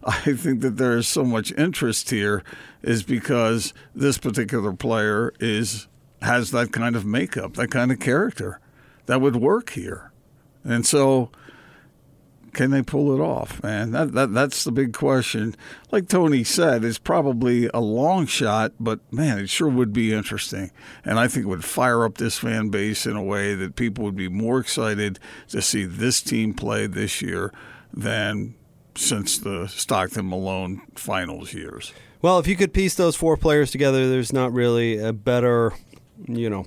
I 0.05 0.33
think 0.33 0.62
that 0.62 0.77
there 0.77 0.95
is 0.95 1.07
so 1.07 1.25
much 1.25 1.51
interest 1.57 2.12
here 2.12 2.43
is 2.81 3.03
because 3.03 3.74
this 3.93 4.17
particular 4.17 4.71
player 4.71 5.33
is 5.41 5.88
has 6.22 6.51
that 6.51 6.72
kind 6.72 6.95
of 6.95 7.05
makeup, 7.05 7.55
that 7.55 7.69
kind 7.69 7.91
of 7.91 8.00
character 8.00 8.60
that 9.05 9.22
would 9.22 9.36
work 9.36 9.72
here. 9.72 10.12
And 10.63 10.86
so 10.86 11.29
can 12.55 12.72
they 12.72 12.81
pull 12.81 13.13
it 13.13 13.22
off, 13.22 13.62
man? 13.62 13.91
That, 13.91 14.13
that 14.13 14.34
that's 14.34 14.63
the 14.63 14.72
big 14.72 14.93
question. 14.93 15.55
Like 15.91 16.07
Tony 16.07 16.43
said, 16.43 16.84
it's 16.84 16.98
probably 16.98 17.69
a 17.74 17.81
long 17.81 18.25
shot, 18.25 18.72
but 18.79 19.00
man, 19.12 19.39
it 19.39 19.50
sure 19.50 19.67
would 19.67 19.93
be 19.93 20.13
interesting, 20.13 20.72
and 21.03 21.19
I 21.19 21.27
think 21.27 21.45
it 21.45 21.50
would 21.50 21.65
fire 21.65 22.05
up 22.05 22.17
this 22.17 22.38
fan 22.38 22.69
base 22.69 23.05
in 23.05 23.15
a 23.15 23.24
way 23.24 23.53
that 23.55 23.75
people 23.75 24.05
would 24.05 24.15
be 24.15 24.29
more 24.29 24.60
excited 24.60 25.19
to 25.50 25.62
see 25.62 25.84
this 25.84 26.22
team 26.22 26.53
play 26.53 26.88
this 26.88 27.22
year 27.22 27.51
than 27.93 28.55
since 28.95 29.38
the 29.38 29.67
Stockton 29.67 30.29
Malone 30.29 30.81
finals 30.95 31.53
years. 31.53 31.93
Well, 32.22 32.39
if 32.39 32.48
you 32.48 32.55
could 32.55 32.74
piece 32.74 32.95
those 32.95 33.15
four 33.15 33.36
players 33.38 33.69
together, 33.69 34.10
there's 34.10 34.34
not 34.34 34.53
really 34.53 34.98
a 34.98 35.12
better, 35.13 35.74
you 36.27 36.50
know, 36.50 36.65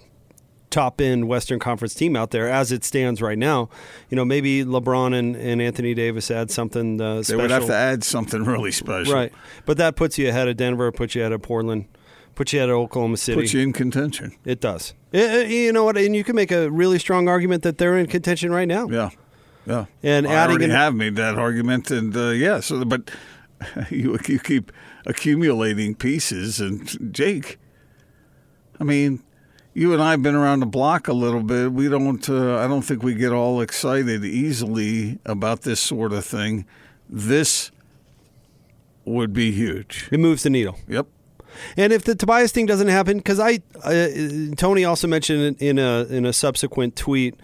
top 0.71 1.01
end 1.01 1.29
Western 1.29 1.59
Conference 1.59 1.95
team 1.95 2.17
out 2.17 2.31
there 2.31 2.49
as 2.49 2.73
it 2.73 2.85
stands 2.85 3.23
right 3.23 3.39
now. 3.39 3.69
You 4.11 4.17
know, 4.17 4.25
maybe 4.25 4.65
LeBron 4.65 5.17
and, 5.17 5.37
and 5.37 5.63
Anthony 5.63 5.95
Davis 5.95 6.31
add 6.31 6.51
something 6.51 7.01
uh, 7.01 7.23
They 7.27 7.37
would 7.37 7.51
have 7.51 7.67
to 7.67 7.75
add 7.75 8.05
something 8.05 8.45
really 8.45 8.73
special. 8.73 9.15
Right. 9.15 9.33
But 9.67 9.79
that 9.79 9.97
puts 9.97 10.19
you 10.19 10.29
ahead 10.29 10.49
of 10.49 10.57
Denver, 10.57 10.91
puts 10.93 11.15
you 11.15 11.23
ahead 11.23 11.33
of 11.33 11.43
Portland, 11.43 11.87
puts 12.35 12.53
you 12.53 12.61
ahead 12.61 12.71
of 12.71 12.77
Oklahoma 12.77 13.17
City. 13.17 13.41
Puts 13.41 13.55
you 13.55 13.61
in 13.61 13.73
contention. 13.73 14.37
It 14.45 14.61
does. 14.61 14.95
It, 15.13 15.51
you 15.51 15.73
know 15.73 15.85
what? 15.85 15.97
And 15.97 16.15
you 16.15 16.25
can 16.25 16.37
make 16.37 16.53
a 16.53 16.71
really 16.71 16.99
strong 16.99 17.29
argument 17.29 17.63
that 17.63 17.79
they're 17.79 17.99
in 17.99 18.07
contention 18.07 18.53
right 18.53 18.69
now. 18.69 18.89
Yeah. 18.89 19.11
Yeah. 19.67 19.87
And 20.03 20.27
I 20.27 20.33
adding 20.33 20.51
already 20.51 20.65
an, 20.67 20.71
have 20.71 20.95
made 20.95 21.17
that 21.17 21.39
argument. 21.39 21.91
And 21.91 22.17
uh, 22.17 22.31
yeah, 22.31 22.61
so, 22.61 22.85
but 22.85 23.11
you, 23.91 24.19
you 24.27 24.39
keep 24.39 24.73
accumulating 25.07 25.95
pieces. 25.95 26.61
And 26.61 27.13
Jake, 27.13 27.59
I 28.81 28.85
mean, 28.85 29.23
you 29.79 29.93
and 29.93 30.03
I 30.03 30.11
have 30.11 30.23
been 30.25 30.35
around 30.35 30.59
the 30.61 30.67
block 30.67 31.07
a 31.07 31.13
little 31.13 31.43
bit. 31.43 31.73
We 31.73 31.89
don't. 31.89 32.29
Uh, 32.29 32.59
I 32.59 32.67
don't 32.67 32.83
think 32.83 33.05
we 33.05 33.15
get 33.15 33.33
all 33.33 33.61
excited 33.61 34.25
easily 34.25 35.21
about 35.25 35.63
this 35.63 35.79
sort 35.79 36.13
of 36.13 36.25
thing. 36.25 36.67
This 37.09 37.71
would 39.05 39.33
be 39.33 39.53
huge. 39.53 40.09
It 40.11 40.19
moves 40.19 40.43
the 40.43 40.51
needle. 40.51 40.77
Yep. 40.89 41.07
And 41.77 41.93
if 41.93 42.03
the 42.03 42.17
Tobias 42.17 42.51
thing 42.51 42.67
doesn't 42.67 42.89
happen, 42.89 43.19
because 43.19 43.39
I, 43.39 43.61
uh, 43.85 44.09
Tony 44.57 44.85
also 44.85 45.07
mentioned 45.07 45.57
in 45.61 45.79
a 45.79 46.05
in 46.11 46.27
a 46.27 46.33
subsequent 46.33 46.97
tweet, 46.97 47.37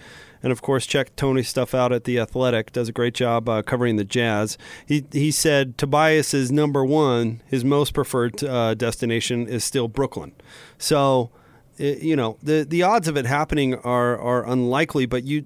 and 0.42 0.50
of 0.50 0.60
course 0.60 0.86
check 0.86 1.14
Tony's 1.14 1.48
stuff 1.48 1.72
out 1.72 1.92
at 1.92 2.02
the 2.02 2.18
Athletic. 2.18 2.72
Does 2.72 2.88
a 2.88 2.92
great 2.92 3.14
job 3.14 3.48
uh, 3.48 3.62
covering 3.62 3.94
the 3.94 4.04
Jazz. 4.04 4.58
He 4.84 5.04
he 5.12 5.30
said 5.30 5.78
Tobias 5.78 6.34
is 6.34 6.50
number 6.50 6.84
one. 6.84 7.42
His 7.46 7.64
most 7.64 7.94
preferred 7.94 8.42
uh, 8.42 8.74
destination 8.74 9.46
is 9.46 9.62
still 9.62 9.86
Brooklyn. 9.86 10.32
So 10.78 11.30
it, 11.78 12.02
you 12.02 12.16
know 12.16 12.38
the 12.42 12.64
the 12.68 12.82
odds 12.82 13.08
of 13.08 13.16
it 13.16 13.26
happening 13.26 13.74
are 13.76 14.18
are 14.18 14.46
unlikely, 14.48 15.06
but 15.06 15.24
you 15.24 15.44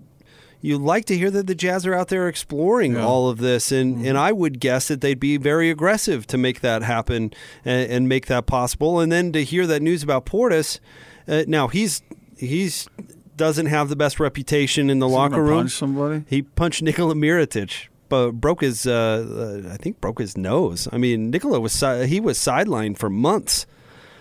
you 0.60 0.76
like 0.76 1.04
to 1.04 1.16
hear 1.16 1.30
that 1.30 1.46
the 1.46 1.54
Jazz 1.54 1.86
are 1.86 1.94
out 1.94 2.08
there 2.08 2.28
exploring 2.28 2.94
yeah. 2.94 3.04
all 3.04 3.28
of 3.28 3.38
this, 3.38 3.70
and, 3.70 3.96
mm-hmm. 3.96 4.06
and 4.06 4.18
I 4.18 4.32
would 4.32 4.58
guess 4.58 4.88
that 4.88 5.00
they'd 5.00 5.20
be 5.20 5.36
very 5.36 5.70
aggressive 5.70 6.26
to 6.28 6.38
make 6.38 6.60
that 6.60 6.82
happen 6.82 7.32
and, 7.64 7.90
and 7.90 8.08
make 8.08 8.26
that 8.26 8.46
possible. 8.46 8.98
And 8.98 9.12
then 9.12 9.32
to 9.32 9.44
hear 9.44 9.66
that 9.68 9.82
news 9.82 10.02
about 10.02 10.26
Portis, 10.26 10.80
uh, 11.28 11.44
now 11.46 11.68
he's 11.68 12.02
he's 12.36 12.88
doesn't 13.36 13.66
have 13.66 13.88
the 13.88 13.96
best 13.96 14.18
reputation 14.18 14.90
in 14.90 14.98
the 14.98 15.06
Is 15.06 15.12
locker 15.12 15.42
room. 15.42 15.58
Punch 15.60 15.72
somebody? 15.72 16.24
He 16.28 16.42
punched 16.42 16.82
Nikola 16.82 17.14
Mirotic, 17.14 17.86
but 18.08 18.32
broke 18.32 18.62
his 18.62 18.86
uh, 18.86 19.62
uh, 19.64 19.72
I 19.72 19.76
think 19.76 20.00
broke 20.00 20.18
his 20.18 20.36
nose. 20.36 20.88
I 20.92 20.98
mean, 20.98 21.30
Nikola 21.30 21.60
was 21.60 21.78
he 21.80 22.18
was 22.18 22.36
sidelined 22.36 22.98
for 22.98 23.08
months, 23.08 23.66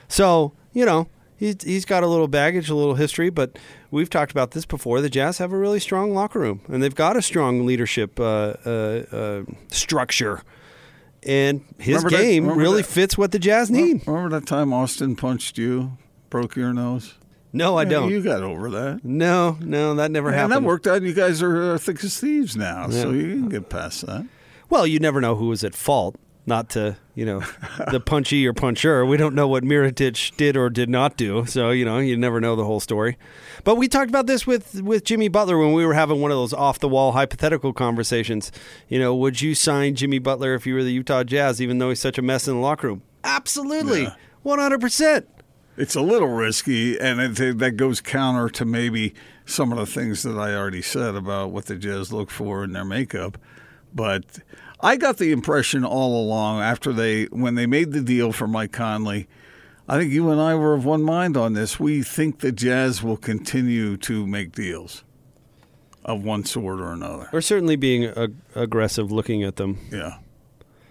so 0.07 0.53
you 0.71 0.85
know 0.85 1.09
he's 1.37 1.63
he's 1.63 1.85
got 1.85 2.03
a 2.03 2.07
little 2.07 2.27
baggage, 2.27 2.69
a 2.69 2.75
little 2.75 2.95
history, 2.95 3.29
but 3.29 3.57
we've 3.91 4.09
talked 4.09 4.31
about 4.31 4.51
this 4.51 4.65
before. 4.65 4.99
The 4.99 5.09
Jazz 5.09 5.37
have 5.37 5.53
a 5.53 5.57
really 5.57 5.79
strong 5.79 6.13
locker 6.13 6.39
room, 6.39 6.61
and 6.67 6.83
they've 6.83 6.93
got 6.93 7.15
a 7.15 7.21
strong 7.21 7.65
leadership 7.65 8.19
uh, 8.19 8.55
uh, 8.65 8.69
uh, 9.11 9.43
structure. 9.69 10.41
And 11.23 11.61
his 11.77 12.03
remember 12.03 12.09
game 12.09 12.47
that, 12.47 12.55
really 12.55 12.81
that, 12.81 12.87
fits 12.87 13.17
what 13.17 13.31
the 13.31 13.39
Jazz 13.39 13.69
need. 13.69 14.05
Remember 14.07 14.29
that 14.39 14.47
time 14.47 14.73
Austin 14.73 15.15
punched 15.15 15.57
you, 15.57 15.97
broke 16.29 16.55
your 16.55 16.73
nose? 16.73 17.15
No, 17.53 17.77
I 17.77 17.83
yeah, 17.83 17.89
don't. 17.89 18.11
You 18.11 18.21
got 18.21 18.43
over 18.43 18.69
that. 18.69 19.03
No, 19.03 19.57
no, 19.61 19.95
that 19.95 20.11
never 20.11 20.29
Man, 20.29 20.37
happened. 20.37 20.63
That 20.63 20.67
worked 20.67 20.85
out. 20.85 21.01
You 21.01 21.13
guys 21.13 21.41
are 21.41 21.73
uh, 21.73 21.77
thick 21.77 22.03
as 22.03 22.19
thieves 22.19 22.55
now, 22.55 22.87
yeah. 22.89 23.01
so 23.01 23.11
you 23.11 23.29
can 23.29 23.49
get 23.49 23.69
past 23.69 24.05
that. 24.05 24.27
Well, 24.69 24.85
you 24.85 24.99
never 24.99 25.21
know 25.21 25.35
who 25.35 25.47
was 25.47 25.63
at 25.63 25.73
fault 25.73 26.17
not 26.47 26.69
to, 26.69 26.95
you 27.13 27.25
know, 27.25 27.43
the 27.91 27.99
punchy 27.99 28.47
or 28.47 28.53
puncher. 28.53 29.05
We 29.05 29.17
don't 29.17 29.35
know 29.35 29.47
what 29.47 29.63
Mirotic 29.63 30.35
did 30.37 30.55
or 30.55 30.69
did 30.69 30.89
not 30.89 31.17
do, 31.17 31.45
so 31.45 31.71
you 31.71 31.83
know, 31.85 31.99
you 31.99 32.15
never 32.15 32.39
know 32.39 32.55
the 32.55 32.63
whole 32.63 32.79
story. 32.79 33.17
But 33.63 33.75
we 33.75 33.87
talked 33.87 34.09
about 34.09 34.25
this 34.25 34.47
with 34.47 34.81
with 34.81 35.03
Jimmy 35.03 35.27
Butler 35.27 35.57
when 35.57 35.73
we 35.73 35.85
were 35.85 35.93
having 35.93 36.21
one 36.21 36.31
of 36.31 36.37
those 36.37 36.53
off 36.53 36.79
the 36.79 36.87
wall 36.87 37.11
hypothetical 37.11 37.73
conversations. 37.73 38.51
You 38.87 38.97
know, 38.97 39.13
would 39.13 39.41
you 39.41 39.53
sign 39.53 39.95
Jimmy 39.95 40.19
Butler 40.19 40.53
if 40.55 40.65
you 40.65 40.73
were 40.73 40.83
the 40.83 40.93
Utah 40.93 41.23
Jazz, 41.23 41.61
even 41.61 41.77
though 41.77 41.89
he's 41.89 41.99
such 41.99 42.17
a 42.17 42.21
mess 42.21 42.47
in 42.47 42.55
the 42.55 42.61
locker 42.61 42.87
room? 42.87 43.03
Absolutely, 43.23 44.07
one 44.41 44.59
hundred 44.59 44.81
percent. 44.81 45.27
It's 45.75 45.95
a 45.95 46.01
little 46.01 46.29
risky, 46.29 46.97
and 46.99 47.19
it, 47.19 47.59
that 47.59 47.73
goes 47.77 48.01
counter 48.01 48.49
to 48.49 48.65
maybe 48.65 49.13
some 49.45 49.71
of 49.71 49.77
the 49.77 49.85
things 49.85 50.23
that 50.23 50.35
I 50.35 50.55
already 50.55 50.81
said 50.81 51.13
about 51.13 51.51
what 51.51 51.67
the 51.67 51.75
Jazz 51.75 52.11
look 52.11 52.31
for 52.31 52.63
in 52.63 52.73
their 52.73 52.83
makeup. 52.83 53.37
But 53.97 54.23
I 54.79 54.95
got 54.95 55.17
the 55.17 55.33
impression 55.33 55.83
all 55.83 56.23
along 56.23 56.61
after 56.61 56.93
they 56.93 57.25
when 57.25 57.55
they 57.55 57.65
made 57.65 57.91
the 57.91 58.01
deal 58.01 58.31
for 58.31 58.47
Mike 58.47 58.71
Conley. 58.71 59.27
I 59.89 59.97
think 59.97 60.13
you 60.13 60.29
and 60.29 60.39
I 60.39 60.55
were 60.55 60.73
of 60.73 60.85
one 60.85 61.03
mind 61.03 61.35
on 61.35 61.53
this. 61.53 61.79
We 61.79 62.03
think 62.03 62.39
the 62.39 62.51
Jazz 62.51 63.01
will 63.01 63.17
continue 63.17 63.97
to 63.97 64.27
make 64.27 64.51
deals 64.51 65.03
of 66.05 66.23
one 66.23 66.45
sort 66.45 66.79
or 66.79 66.91
another. 66.91 67.29
Or 67.33 67.41
certainly 67.41 67.75
being 67.75 68.05
ag- 68.05 68.35
aggressive 68.55 69.11
looking 69.11 69.43
at 69.43 69.55
them. 69.55 69.79
Yeah. 69.91 70.19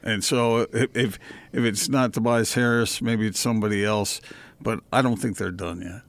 And 0.02 0.22
so 0.25 0.66
if 0.72 1.18
if 1.52 1.64
it's 1.64 1.88
not 1.88 2.12
Tobias 2.12 2.54
Harris, 2.54 3.00
maybe 3.00 3.26
it's 3.26 3.40
somebody 3.40 3.84
else 3.84 4.20
but 4.60 4.80
I 4.92 5.02
don't 5.02 5.16
think 5.16 5.36
they're 5.36 5.50
done 5.50 5.82
yet. 5.82 6.02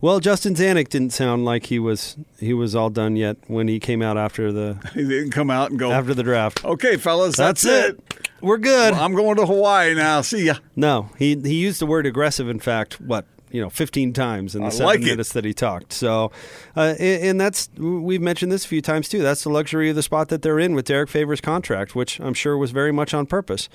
Well, 0.00 0.20
Justin 0.20 0.54
Zanik 0.54 0.88
didn't 0.88 1.12
sound 1.12 1.44
like 1.44 1.66
he 1.66 1.78
was 1.78 2.16
he 2.38 2.52
was 2.52 2.74
all 2.74 2.90
done 2.90 3.16
yet 3.16 3.36
when 3.46 3.68
he 3.68 3.80
came 3.80 4.02
out 4.02 4.16
after 4.16 4.52
the. 4.52 4.78
he 4.94 5.06
didn't 5.06 5.30
come 5.30 5.50
out 5.50 5.70
and 5.70 5.78
go 5.78 5.90
after 5.90 6.14
the 6.14 6.22
draft. 6.22 6.64
Okay, 6.64 6.96
fellas, 6.96 7.36
that's, 7.36 7.62
that's 7.62 7.88
it. 7.90 7.98
it. 7.98 8.30
We're 8.40 8.58
good. 8.58 8.92
Well, 8.92 9.02
I'm 9.02 9.14
going 9.14 9.36
to 9.36 9.46
Hawaii 9.46 9.94
now. 9.94 10.20
See 10.22 10.46
ya. 10.46 10.54
No, 10.76 11.10
he 11.18 11.34
he 11.36 11.54
used 11.54 11.80
the 11.80 11.86
word 11.86 12.06
aggressive. 12.06 12.48
In 12.48 12.60
fact, 12.60 13.00
what 13.00 13.26
you 13.50 13.60
know, 13.60 13.68
15 13.68 14.12
times 14.12 14.54
in 14.54 14.62
the 14.62 14.68
I 14.68 14.70
seven 14.70 14.86
like 14.86 15.00
minutes 15.00 15.32
that 15.32 15.44
he 15.44 15.52
talked. 15.52 15.92
So, 15.92 16.30
uh, 16.76 16.94
and, 17.00 17.24
and, 17.24 17.40
that's 17.40 17.68
we've 17.76 18.20
mentioned 18.20 18.52
this 18.52 18.64
a 18.64 18.68
few 18.68 18.80
times 18.80 19.08
too. 19.08 19.22
That's 19.22 19.42
the 19.42 19.50
luxury 19.50 19.90
of 19.90 19.96
the 19.96 20.04
spot 20.04 20.28
that 20.28 20.42
they're 20.42 20.60
in 20.60 20.74
with 20.74 20.86
Derrick 20.86 21.08
Favors' 21.08 21.40
contract, 21.40 21.96
which 21.96 22.20
I'm 22.20 22.34
sure 22.34 22.56
was 22.56 22.70
very 22.70 22.92
much 22.92 23.12
on 23.12 23.26
purpose, 23.26 23.68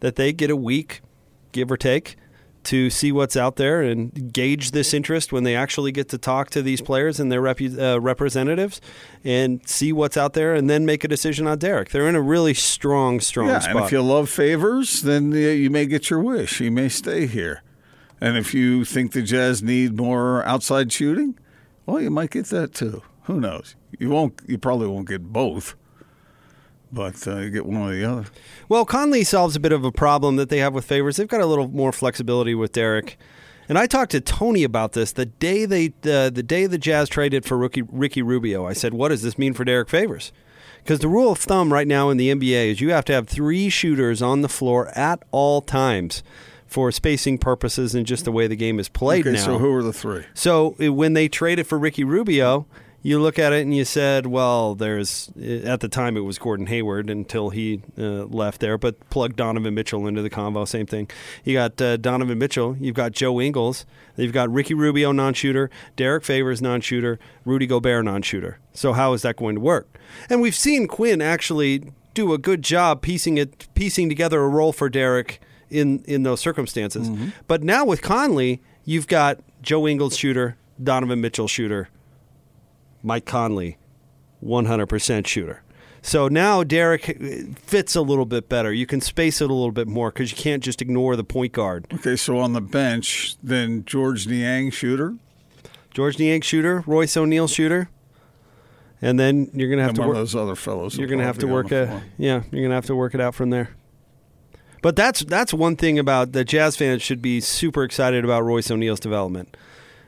that 0.00 0.14
they 0.14 0.32
get 0.32 0.50
a 0.50 0.56
week, 0.56 1.00
give 1.50 1.70
or 1.70 1.76
take 1.76 2.16
to 2.68 2.90
see 2.90 3.10
what's 3.12 3.34
out 3.34 3.56
there 3.56 3.80
and 3.80 4.30
gauge 4.32 4.72
this 4.72 4.92
interest 4.92 5.32
when 5.32 5.42
they 5.42 5.56
actually 5.56 5.90
get 5.90 6.10
to 6.10 6.18
talk 6.18 6.50
to 6.50 6.60
these 6.60 6.82
players 6.82 7.18
and 7.18 7.32
their 7.32 7.40
rep- 7.40 7.60
uh, 7.60 7.98
representatives 7.98 8.78
and 9.24 9.66
see 9.66 9.90
what's 9.90 10.18
out 10.18 10.34
there 10.34 10.54
and 10.54 10.68
then 10.68 10.84
make 10.84 11.02
a 11.02 11.08
decision 11.08 11.46
on 11.46 11.58
Derrick. 11.58 11.88
They're 11.88 12.08
in 12.08 12.14
a 12.14 12.20
really 12.20 12.52
strong, 12.52 13.20
strong 13.20 13.48
yeah, 13.48 13.60
spot. 13.60 13.76
and 13.76 13.84
if 13.86 13.92
you 13.92 14.02
love 14.02 14.28
favors, 14.28 15.00
then 15.00 15.32
you 15.32 15.70
may 15.70 15.86
get 15.86 16.10
your 16.10 16.20
wish. 16.20 16.58
He 16.58 16.68
may 16.68 16.90
stay 16.90 17.26
here. 17.26 17.62
And 18.20 18.36
if 18.36 18.52
you 18.52 18.84
think 18.84 19.12
the 19.12 19.22
Jazz 19.22 19.62
need 19.62 19.96
more 19.96 20.44
outside 20.44 20.92
shooting, 20.92 21.38
well, 21.86 22.02
you 22.02 22.10
might 22.10 22.30
get 22.30 22.46
that 22.46 22.74
too. 22.74 23.02
Who 23.22 23.40
knows? 23.40 23.76
You 23.98 24.10
won't. 24.10 24.40
You 24.46 24.58
probably 24.58 24.88
won't 24.88 25.08
get 25.08 25.32
both, 25.32 25.74
but 26.92 27.26
uh, 27.26 27.36
you 27.38 27.50
get 27.50 27.66
one 27.66 27.90
or 27.90 27.94
the 27.94 28.04
other. 28.04 28.26
Well, 28.68 28.84
Conley 28.84 29.24
solves 29.24 29.56
a 29.56 29.60
bit 29.60 29.72
of 29.72 29.84
a 29.84 29.92
problem 29.92 30.36
that 30.36 30.48
they 30.48 30.58
have 30.58 30.74
with 30.74 30.84
favors. 30.84 31.16
They've 31.16 31.28
got 31.28 31.40
a 31.40 31.46
little 31.46 31.68
more 31.68 31.92
flexibility 31.92 32.54
with 32.54 32.72
Derrick. 32.72 33.18
And 33.68 33.76
I 33.78 33.86
talked 33.86 34.12
to 34.12 34.20
Tony 34.20 34.64
about 34.64 34.92
this 34.92 35.12
the 35.12 35.26
day 35.26 35.66
they 35.66 35.88
the, 36.00 36.30
the 36.34 36.42
day 36.42 36.66
the 36.66 36.78
Jazz 36.78 37.08
traded 37.08 37.44
for 37.44 37.58
rookie 37.58 37.82
Ricky 37.82 38.22
Rubio. 38.22 38.66
I 38.66 38.72
said, 38.72 38.94
"What 38.94 39.08
does 39.08 39.22
this 39.22 39.36
mean 39.36 39.52
for 39.52 39.64
Derrick 39.64 39.90
Favors?" 39.90 40.32
Because 40.82 41.00
the 41.00 41.08
rule 41.08 41.32
of 41.32 41.38
thumb 41.38 41.70
right 41.70 41.86
now 41.86 42.08
in 42.08 42.16
the 42.16 42.30
NBA 42.30 42.70
is 42.70 42.80
you 42.80 42.92
have 42.92 43.04
to 43.06 43.12
have 43.12 43.28
three 43.28 43.68
shooters 43.68 44.22
on 44.22 44.40
the 44.40 44.48
floor 44.48 44.88
at 44.96 45.22
all 45.32 45.60
times 45.60 46.22
for 46.66 46.90
spacing 46.90 47.36
purposes 47.36 47.94
and 47.94 48.06
just 48.06 48.24
the 48.24 48.32
way 48.32 48.46
the 48.46 48.56
game 48.56 48.78
is 48.78 48.88
played 48.88 49.26
Okay, 49.26 49.36
now. 49.36 49.44
so 49.44 49.58
who 49.58 49.70
are 49.74 49.82
the 49.82 49.92
three? 49.92 50.24
So 50.32 50.76
uh, 50.82 50.90
when 50.92 51.12
they 51.12 51.28
traded 51.28 51.66
for 51.66 51.78
Ricky 51.78 52.04
Rubio, 52.04 52.66
you 53.02 53.20
look 53.20 53.38
at 53.38 53.52
it 53.52 53.62
and 53.62 53.74
you 53.74 53.84
said, 53.84 54.26
well, 54.26 54.74
there's 54.74 55.30
at 55.38 55.80
the 55.80 55.88
time 55.88 56.16
it 56.16 56.20
was 56.20 56.38
Gordon 56.38 56.66
Hayward 56.66 57.08
until 57.08 57.50
he 57.50 57.82
uh, 57.96 58.24
left 58.24 58.60
there, 58.60 58.76
but 58.76 59.08
plug 59.10 59.36
Donovan 59.36 59.74
Mitchell 59.74 60.06
into 60.06 60.20
the 60.20 60.30
convo, 60.30 60.66
same 60.66 60.86
thing. 60.86 61.08
You 61.44 61.54
got 61.54 61.80
uh, 61.80 61.96
Donovan 61.96 62.38
Mitchell, 62.38 62.76
you've 62.78 62.96
got 62.96 63.12
Joe 63.12 63.40
Ingles, 63.40 63.86
you've 64.16 64.32
got 64.32 64.52
Ricky 64.52 64.74
Rubio 64.74 65.12
non-shooter, 65.12 65.70
Derrick 65.96 66.24
Favors 66.24 66.60
non-shooter, 66.60 67.18
Rudy 67.44 67.66
Gobert 67.66 68.04
non-shooter. 68.04 68.58
So 68.72 68.92
how 68.92 69.12
is 69.12 69.22
that 69.22 69.36
going 69.36 69.54
to 69.54 69.60
work? 69.60 69.88
And 70.28 70.40
we've 70.40 70.56
seen 70.56 70.88
Quinn 70.88 71.22
actually 71.22 71.92
do 72.14 72.32
a 72.32 72.38
good 72.38 72.62
job 72.62 73.00
piecing 73.00 73.38
it, 73.38 73.68
piecing 73.74 74.08
together 74.08 74.40
a 74.40 74.48
role 74.48 74.72
for 74.72 74.88
Derrick 74.88 75.40
in 75.70 76.02
in 76.04 76.24
those 76.24 76.40
circumstances. 76.40 77.08
But 77.46 77.62
now 77.62 77.84
with 77.84 78.02
Conley, 78.02 78.60
you've 78.84 79.06
got 79.06 79.38
Joe 79.62 79.86
Ingles 79.86 80.16
shooter, 80.16 80.56
Donovan 80.82 81.20
Mitchell 81.20 81.46
shooter, 81.46 81.90
Mike 83.02 83.24
Conley, 83.24 83.78
100% 84.42 85.26
shooter. 85.26 85.62
So 86.00 86.28
now 86.28 86.62
Derrick 86.62 87.04
fits 87.60 87.96
a 87.96 88.02
little 88.02 88.24
bit 88.24 88.48
better. 88.48 88.72
You 88.72 88.86
can 88.86 89.00
space 89.00 89.40
it 89.40 89.50
a 89.50 89.54
little 89.54 89.72
bit 89.72 89.88
more 89.88 90.10
because 90.10 90.30
you 90.30 90.36
can't 90.36 90.62
just 90.62 90.80
ignore 90.80 91.16
the 91.16 91.24
point 91.24 91.52
guard. 91.52 91.86
Okay, 91.92 92.16
so 92.16 92.38
on 92.38 92.52
the 92.52 92.60
bench, 92.60 93.36
then 93.42 93.84
Georges 93.84 94.26
Niang 94.26 94.70
shooter, 94.70 95.16
Georges 95.92 96.20
Niang 96.20 96.40
shooter, 96.40 96.84
Royce 96.86 97.16
O'Neale 97.16 97.48
shooter, 97.48 97.90
and 99.02 99.18
then 99.18 99.50
you're 99.52 99.68
gonna 99.68 99.82
have 99.82 99.90
and 99.90 99.96
to 99.96 100.00
one 100.02 100.08
work. 100.10 100.16
of 100.16 100.20
those 100.22 100.34
other 100.36 100.56
fellows. 100.56 100.96
You're 100.96 101.08
gonna 101.08 101.24
have 101.24 101.38
to 101.38 101.46
work 101.46 101.72
a 101.72 102.02
yeah. 102.16 102.42
You're 102.50 102.62
gonna 102.62 102.74
have 102.74 102.86
to 102.86 102.96
work 102.96 103.14
it 103.14 103.20
out 103.20 103.34
from 103.34 103.50
there. 103.50 103.70
But 104.82 104.94
that's 104.94 105.20
that's 105.20 105.52
one 105.52 105.76
thing 105.76 105.98
about 105.98 106.32
the 106.32 106.44
Jazz 106.44 106.76
fans 106.76 107.02
should 107.02 107.20
be 107.20 107.40
super 107.40 107.82
excited 107.82 108.24
about 108.24 108.44
Royce 108.44 108.70
O'Neale's 108.70 109.00
development. 109.00 109.56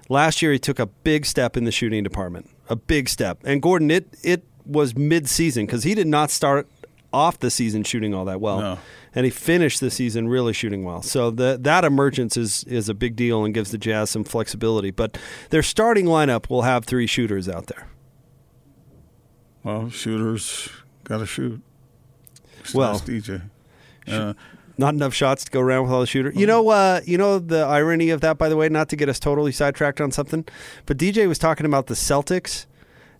Last 0.08 0.42
year 0.42 0.52
he 0.52 0.58
took 0.58 0.78
a 0.78 0.86
big 0.86 1.26
step 1.26 1.56
in 1.56 1.64
the 1.64 1.72
shooting 1.72 2.02
department, 2.04 2.48
a 2.70 2.76
big 2.76 3.08
step. 3.10 3.40
And 3.44 3.60
Gordon, 3.60 3.90
it 3.90 4.08
it 4.22 4.44
was 4.64 4.96
mid 4.96 5.28
season 5.28 5.66
because 5.66 5.82
he 5.82 5.94
did 5.94 6.06
not 6.06 6.30
start 6.30 6.66
off 7.12 7.38
the 7.40 7.50
season 7.50 7.82
shooting 7.82 8.14
all 8.14 8.24
that 8.24 8.40
well, 8.40 8.60
No. 8.60 8.78
and 9.16 9.24
he 9.24 9.30
finished 9.30 9.80
the 9.80 9.90
season 9.90 10.28
really 10.28 10.52
shooting 10.52 10.84
well. 10.84 11.02
So 11.02 11.32
the, 11.32 11.58
that 11.60 11.84
emergence 11.84 12.36
is 12.36 12.62
is 12.64 12.88
a 12.88 12.94
big 12.94 13.16
deal 13.16 13.44
and 13.44 13.52
gives 13.52 13.72
the 13.72 13.78
Jazz 13.78 14.10
some 14.10 14.22
flexibility. 14.24 14.90
But 14.92 15.18
their 15.50 15.62
starting 15.64 16.06
lineup 16.06 16.48
will 16.48 16.62
have 16.62 16.84
three 16.84 17.06
shooters 17.08 17.48
out 17.48 17.66
there. 17.66 17.88
Well, 19.64 19.90
shooters 19.90 20.68
got 21.04 21.18
to 21.18 21.26
shoot. 21.26 21.60
Well, 22.72 22.98
DJ. 23.00 23.42
Uh, 24.06 24.34
Not 24.80 24.94
enough 24.94 25.12
shots 25.12 25.44
to 25.44 25.50
go 25.50 25.60
around 25.60 25.82
with 25.82 25.92
all 25.92 26.00
the 26.00 26.06
shooter. 26.06 26.32
You 26.34 26.46
know, 26.46 26.70
uh, 26.70 27.02
you 27.04 27.18
know 27.18 27.38
the 27.38 27.60
irony 27.60 28.08
of 28.08 28.22
that, 28.22 28.38
by 28.38 28.48
the 28.48 28.56
way, 28.56 28.70
not 28.70 28.88
to 28.88 28.96
get 28.96 29.10
us 29.10 29.20
totally 29.20 29.52
sidetracked 29.52 30.00
on 30.00 30.10
something, 30.10 30.46
but 30.86 30.96
DJ 30.96 31.28
was 31.28 31.38
talking 31.38 31.66
about 31.66 31.88
the 31.88 31.92
Celtics, 31.92 32.64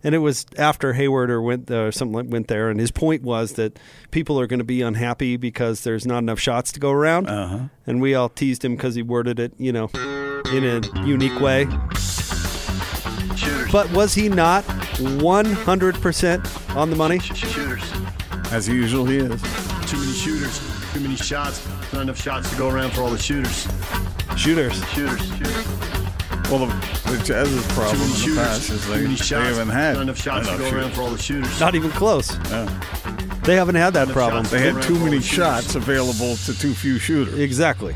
and 0.03 0.15
it 0.15 0.17
was 0.17 0.47
after 0.57 0.93
Hayward 0.93 1.29
or 1.29 1.39
went 1.39 1.69
uh, 1.69 1.83
or 1.83 1.91
something 1.91 2.31
went 2.31 2.47
there, 2.47 2.71
and 2.71 2.79
his 2.79 2.89
point 2.89 3.21
was 3.21 3.53
that 3.53 3.77
people 4.09 4.39
are 4.39 4.47
going 4.47 4.57
to 4.57 4.65
be 4.65 4.81
unhappy 4.81 5.37
because 5.37 5.83
there's 5.83 6.03
not 6.03 6.17
enough 6.17 6.39
shots 6.39 6.71
to 6.71 6.79
go 6.79 6.89
around, 6.89 7.27
uh-huh. 7.27 7.65
and 7.85 8.01
we 8.01 8.15
all 8.15 8.29
teased 8.29 8.65
him 8.65 8.75
because 8.75 8.95
he 8.95 9.03
worded 9.03 9.39
it, 9.39 9.53
you 9.59 9.71
know, 9.71 9.91
in 10.51 10.65
a 10.65 10.81
unique 11.05 11.39
way. 11.39 11.65
Shooters. 13.35 13.71
But 13.71 13.91
was 13.91 14.15
he 14.15 14.29
not 14.29 14.63
100% 14.63 16.75
on 16.75 16.89
the 16.89 16.95
money? 16.95 17.19
Shooters. 17.19 17.83
As 18.51 18.67
usual, 18.67 19.05
he 19.05 19.17
is. 19.17 19.39
Too 19.85 19.99
many 19.99 20.13
shooters. 20.13 20.80
Too 20.93 20.99
many 20.99 21.15
shots. 21.15 21.67
Not 21.93 22.03
enough 22.03 22.21
shots 22.21 22.49
to 22.49 22.57
go 22.57 22.69
around 22.69 22.91
for 22.91 23.01
all 23.01 23.09
the 23.09 23.17
shooters. 23.17 23.67
Shooters. 24.35 24.73
Shooters. 24.89 25.25
Shooters. 25.37 25.67
Well, 26.49 26.65
the, 26.65 27.11
the 27.11 27.21
Jazz's 27.23 27.65
Too 27.65 27.73
problem 27.73 27.97
many 27.99 28.03
in 28.03 28.09
the 28.11 28.17
shooters. 28.17 28.37
past 28.37 28.69
is 28.69 28.85
Too 28.85 28.91
they, 28.91 29.01
many 29.03 29.15
they 29.15 29.35
haven't 29.35 29.69
had 29.69 29.93
Not 29.93 30.01
enough 30.01 30.17
shots 30.21 30.47
to 30.47 30.55
enough 30.55 30.69
go 30.69 30.77
around 30.77 30.91
for 30.91 31.01
all 31.03 31.09
the 31.11 31.17
shooters. 31.17 31.59
Not 31.59 31.75
even 31.75 31.91
close. 31.91 32.37
Yeah. 32.49 33.39
They 33.43 33.55
haven't 33.55 33.75
had 33.75 33.93
that 33.93 34.09
problem. 34.09 34.43
They 34.45 34.59
had 34.71 34.83
too 34.83 34.99
many 34.99 35.21
shots 35.21 35.75
available 35.75 36.35
to 36.35 36.57
too 36.59 36.73
few 36.73 36.99
shooters. 36.99 37.39
Exactly. 37.39 37.95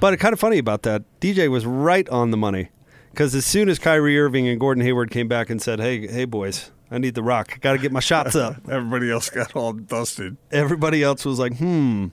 But 0.00 0.12
it's 0.12 0.22
kind 0.22 0.32
of 0.32 0.38
funny 0.38 0.58
about 0.58 0.82
that. 0.82 1.02
DJ 1.20 1.48
was 1.50 1.66
right 1.66 2.08
on 2.10 2.30
the 2.30 2.36
money 2.36 2.68
because 3.10 3.34
as 3.34 3.44
soon 3.44 3.68
as 3.68 3.78
Kyrie 3.78 4.18
Irving 4.18 4.46
and 4.46 4.60
Gordon 4.60 4.84
Hayward 4.84 5.10
came 5.10 5.26
back 5.26 5.50
and 5.50 5.60
said, 5.60 5.80
"Hey, 5.80 6.06
hey, 6.06 6.24
boys, 6.26 6.70
I 6.90 6.98
need 6.98 7.14
the 7.14 7.22
rock. 7.22 7.60
Got 7.60 7.72
to 7.72 7.78
get 7.78 7.92
my 7.92 8.00
shots 8.00 8.34
up," 8.34 8.56
Everybody 8.68 9.10
else 9.10 9.30
got 9.30 9.54
all 9.56 9.72
dusted. 9.72 10.36
everybody 10.50 11.02
else 11.02 11.24
was 11.24 11.38
like, 11.38 11.56
"Hmm." 11.58 12.06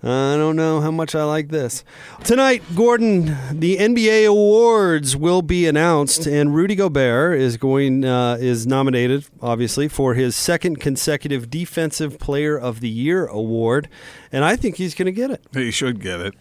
I 0.00 0.36
don't 0.36 0.54
know 0.54 0.80
how 0.80 0.92
much 0.92 1.16
I 1.16 1.24
like 1.24 1.48
this. 1.48 1.82
Tonight, 2.22 2.62
Gordon, 2.76 3.36
the 3.50 3.78
NBA 3.78 4.28
awards 4.28 5.16
will 5.16 5.42
be 5.42 5.66
announced, 5.66 6.24
and 6.24 6.54
Rudy 6.54 6.76
Gobert 6.76 7.40
is 7.40 7.56
going 7.56 8.04
uh, 8.04 8.36
is 8.38 8.64
nominated, 8.64 9.26
obviously, 9.42 9.88
for 9.88 10.14
his 10.14 10.36
second 10.36 10.78
consecutive 10.78 11.50
Defensive 11.50 12.20
Player 12.20 12.56
of 12.56 12.78
the 12.78 12.88
Year 12.88 13.26
award, 13.26 13.88
and 14.30 14.44
I 14.44 14.54
think 14.54 14.76
he's 14.76 14.94
going 14.94 15.06
to 15.06 15.12
get 15.12 15.32
it. 15.32 15.44
He 15.52 15.72
should 15.72 16.00
get 16.00 16.20
it. 16.20 16.34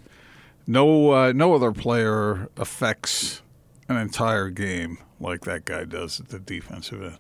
No, 0.68 1.12
uh, 1.12 1.32
no 1.34 1.56
other 1.56 1.72
player 1.72 2.50
affects 2.58 3.42
an 3.90 3.98
entire 3.98 4.50
game 4.52 5.00
like 5.20 5.46
that 5.46 5.66
guy 5.66 5.84
does 5.86 6.20
at 6.20 6.28
the 6.30 6.38
defensive 6.38 7.02
end. 7.02 7.18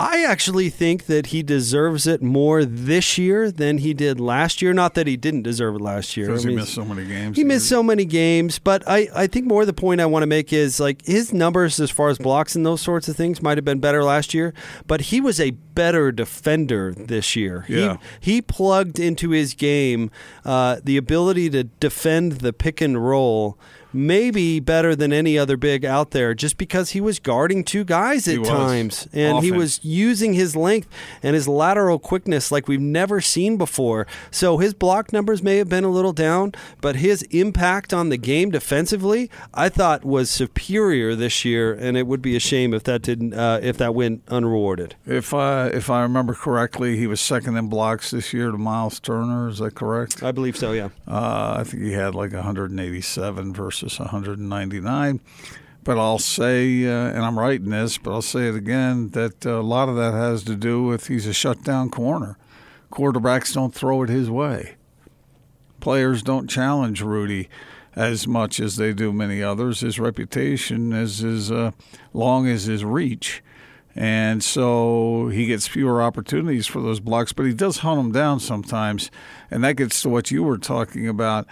I 0.00 0.24
actually 0.24 0.70
think 0.70 1.06
that 1.06 1.26
he 1.26 1.42
deserves 1.42 2.06
it 2.06 2.22
more 2.22 2.64
this 2.64 3.18
year 3.18 3.50
than 3.50 3.78
he 3.78 3.94
did 3.94 4.20
last 4.20 4.62
year. 4.62 4.72
Not 4.72 4.94
that 4.94 5.08
he 5.08 5.16
didn't 5.16 5.42
deserve 5.42 5.74
it 5.74 5.80
last 5.80 6.16
year. 6.16 6.26
Because 6.26 6.46
I 6.46 6.50
he 6.50 6.54
missed 6.54 6.74
so 6.74 6.84
many 6.84 7.04
games. 7.04 7.36
He 7.36 7.42
missed 7.42 7.68
so 7.68 7.82
many 7.82 8.04
games, 8.04 8.60
but 8.60 8.84
I, 8.86 9.08
I 9.14 9.26
think 9.26 9.46
more 9.46 9.64
the 9.64 9.72
point 9.72 10.00
I 10.00 10.06
want 10.06 10.22
to 10.22 10.28
make 10.28 10.52
is 10.52 10.78
like 10.78 11.04
his 11.04 11.32
numbers 11.32 11.80
as 11.80 11.90
far 11.90 12.10
as 12.10 12.18
blocks 12.18 12.54
and 12.54 12.64
those 12.64 12.80
sorts 12.80 13.08
of 13.08 13.16
things 13.16 13.42
might 13.42 13.58
have 13.58 13.64
been 13.64 13.80
better 13.80 14.04
last 14.04 14.34
year, 14.34 14.54
but 14.86 15.00
he 15.00 15.20
was 15.20 15.40
a 15.40 15.50
better 15.50 16.12
defender 16.12 16.94
this 16.96 17.34
year. 17.34 17.64
Yeah. 17.68 17.96
He, 18.20 18.34
he 18.34 18.42
plugged 18.42 19.00
into 19.00 19.30
his 19.30 19.54
game 19.54 20.12
uh, 20.44 20.80
the 20.82 20.96
ability 20.96 21.50
to 21.50 21.64
defend 21.64 22.32
the 22.32 22.52
pick 22.52 22.80
and 22.80 23.04
roll. 23.04 23.58
Maybe 23.92 24.60
better 24.60 24.94
than 24.94 25.12
any 25.12 25.38
other 25.38 25.56
big 25.56 25.84
out 25.84 26.10
there, 26.10 26.34
just 26.34 26.58
because 26.58 26.90
he 26.90 27.00
was 27.00 27.18
guarding 27.18 27.64
two 27.64 27.84
guys 27.84 28.28
at 28.28 28.44
times, 28.44 29.08
and 29.12 29.42
he 29.42 29.50
was 29.50 29.82
using 29.82 30.34
his 30.34 30.54
length 30.54 30.88
and 31.22 31.34
his 31.34 31.48
lateral 31.48 31.98
quickness 31.98 32.52
like 32.52 32.68
we've 32.68 32.80
never 32.80 33.20
seen 33.20 33.56
before. 33.56 34.06
So 34.30 34.58
his 34.58 34.74
block 34.74 35.12
numbers 35.12 35.42
may 35.42 35.56
have 35.56 35.68
been 35.68 35.84
a 35.84 35.90
little 35.90 36.12
down, 36.12 36.52
but 36.80 36.96
his 36.96 37.22
impact 37.30 37.94
on 37.94 38.10
the 38.10 38.18
game 38.18 38.50
defensively, 38.50 39.30
I 39.54 39.68
thought 39.70 40.04
was 40.04 40.30
superior 40.30 41.14
this 41.14 41.44
year, 41.44 41.72
and 41.72 41.96
it 41.96 42.06
would 42.06 42.20
be 42.20 42.36
a 42.36 42.40
shame 42.40 42.74
if 42.74 42.84
that 42.84 43.02
didn't 43.02 43.32
uh, 43.32 43.60
if 43.62 43.78
that 43.78 43.94
went 43.94 44.22
unrewarded. 44.28 44.96
If 45.06 45.32
I 45.32 45.68
if 45.68 45.88
I 45.88 46.02
remember 46.02 46.34
correctly, 46.34 46.96
he 46.96 47.06
was 47.06 47.20
second 47.20 47.56
in 47.56 47.68
blocks 47.68 48.10
this 48.10 48.32
year 48.32 48.50
to 48.50 48.58
Miles 48.58 49.00
Turner. 49.00 49.48
Is 49.48 49.58
that 49.58 49.74
correct? 49.74 50.22
I 50.22 50.32
believe 50.32 50.56
so. 50.56 50.72
Yeah. 50.72 50.90
Uh, 51.06 51.56
I 51.60 51.64
think 51.64 51.82
he 51.82 51.92
had 51.92 52.14
like 52.14 52.32
187 52.32 53.54
versus 53.54 53.77
199. 53.82 55.20
But 55.84 55.98
I'll 55.98 56.18
say, 56.18 56.84
uh, 56.84 57.08
and 57.08 57.24
I'm 57.24 57.38
writing 57.38 57.70
this, 57.70 57.98
but 57.98 58.12
I'll 58.12 58.20
say 58.20 58.48
it 58.48 58.54
again, 58.54 59.10
that 59.10 59.46
uh, 59.46 59.60
a 59.60 59.62
lot 59.62 59.88
of 59.88 59.96
that 59.96 60.12
has 60.12 60.42
to 60.44 60.54
do 60.54 60.82
with 60.82 61.06
he's 61.06 61.26
a 61.26 61.32
shutdown 61.32 61.88
corner. 61.88 62.36
Quarterbacks 62.92 63.54
don't 63.54 63.74
throw 63.74 64.02
it 64.02 64.08
his 64.08 64.30
way. 64.30 64.76
Players 65.80 66.22
don't 66.22 66.48
challenge 66.48 67.00
Rudy 67.00 67.48
as 67.94 68.26
much 68.26 68.60
as 68.60 68.76
they 68.76 68.92
do 68.92 69.12
many 69.12 69.42
others. 69.42 69.80
His 69.80 69.98
reputation 69.98 70.92
is 70.92 71.24
as 71.24 71.50
uh, 71.50 71.72
long 72.12 72.46
as 72.46 72.64
his 72.64 72.84
reach. 72.84 73.42
And 73.94 74.44
so 74.44 75.28
he 75.28 75.46
gets 75.46 75.66
fewer 75.66 76.00
opportunities 76.00 76.68
for 76.68 76.80
those 76.80 77.00
blocks, 77.00 77.32
but 77.32 77.46
he 77.46 77.52
does 77.52 77.78
hunt 77.78 77.98
them 77.98 78.12
down 78.12 78.38
sometimes. 78.38 79.10
And 79.50 79.64
that 79.64 79.76
gets 79.76 80.00
to 80.02 80.08
what 80.08 80.30
you 80.30 80.44
were 80.44 80.58
talking 80.58 81.08
about. 81.08 81.46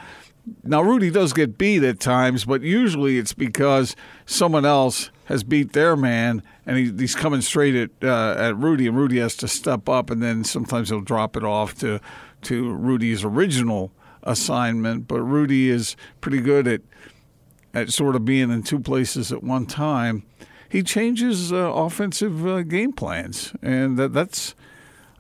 Now 0.63 0.81
Rudy 0.83 1.11
does 1.11 1.33
get 1.33 1.59
beat 1.59 1.83
at 1.83 1.99
times, 1.99 2.45
but 2.45 2.63
usually 2.63 3.19
it's 3.19 3.33
because 3.33 3.97
someone 4.27 4.65
else 4.65 5.11
has 5.25 5.43
beat 5.43 5.73
their 5.73 5.97
man, 5.97 6.43
and 6.65 6.77
he, 6.77 6.93
he's 6.97 7.17
coming 7.17 7.41
straight 7.41 7.75
at 7.75 7.91
uh, 8.03 8.37
at 8.39 8.57
Rudy, 8.57 8.87
and 8.87 8.97
Rudy 8.97 9.19
has 9.19 9.37
to 9.37 9.49
step 9.49 9.89
up, 9.89 10.09
and 10.09 10.23
then 10.23 10.45
sometimes 10.45 10.89
he'll 10.89 11.01
drop 11.01 11.37
it 11.37 11.45
off 11.45 11.75
to 11.79 12.01
to 12.43 12.73
Rudy's 12.75 13.25
original 13.25 13.91
assignment. 14.23 15.09
But 15.09 15.23
Rudy 15.23 15.69
is 15.69 15.97
pretty 16.21 16.41
good 16.41 16.69
at 16.69 16.83
at 17.75 17.91
sort 17.91 18.15
of 18.15 18.25
being 18.25 18.51
in 18.51 18.63
two 18.63 18.79
places 18.79 19.33
at 19.33 19.43
one 19.43 19.67
time. 19.67 20.23
He 20.69 20.83
changes 20.83 21.53
uh, 21.53 21.57
offensive 21.57 22.47
uh, 22.47 22.63
game 22.63 22.93
plans, 22.93 23.53
and 23.63 23.99
that, 23.99 24.13
that's 24.13 24.55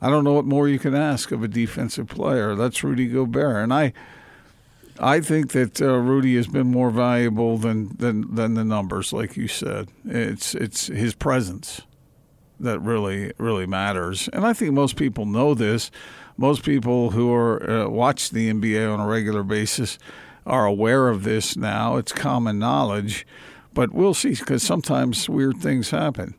I 0.00 0.08
don't 0.08 0.22
know 0.22 0.34
what 0.34 0.44
more 0.44 0.68
you 0.68 0.78
can 0.78 0.94
ask 0.94 1.32
of 1.32 1.42
a 1.42 1.48
defensive 1.48 2.06
player. 2.06 2.54
That's 2.54 2.84
Rudy 2.84 3.08
Gobert, 3.08 3.56
and 3.56 3.74
I. 3.74 3.92
I 5.00 5.20
think 5.20 5.52
that 5.52 5.80
uh, 5.80 5.98
Rudy 5.98 6.36
has 6.36 6.46
been 6.46 6.68
more 6.68 6.90
valuable 6.90 7.58
than, 7.58 7.96
than 7.96 8.34
than 8.34 8.54
the 8.54 8.64
numbers, 8.64 9.12
like 9.12 9.36
you 9.36 9.48
said. 9.48 9.88
It's 10.04 10.54
it's 10.54 10.86
his 10.86 11.14
presence 11.14 11.82
that 12.60 12.80
really 12.80 13.32
really 13.38 13.66
matters, 13.66 14.28
and 14.32 14.46
I 14.46 14.52
think 14.52 14.72
most 14.72 14.96
people 14.96 15.26
know 15.26 15.54
this. 15.54 15.90
Most 16.36 16.64
people 16.64 17.10
who 17.10 17.32
are 17.32 17.70
uh, 17.70 17.88
watch 17.88 18.30
the 18.30 18.52
NBA 18.52 18.92
on 18.92 19.00
a 19.00 19.06
regular 19.06 19.42
basis 19.42 19.98
are 20.44 20.66
aware 20.66 21.08
of 21.08 21.24
this 21.24 21.56
now. 21.56 21.96
It's 21.96 22.12
common 22.12 22.58
knowledge, 22.58 23.26
but 23.74 23.92
we'll 23.92 24.14
see 24.14 24.34
because 24.34 24.62
sometimes 24.62 25.28
weird 25.28 25.58
things 25.58 25.90
happen. 25.90 26.34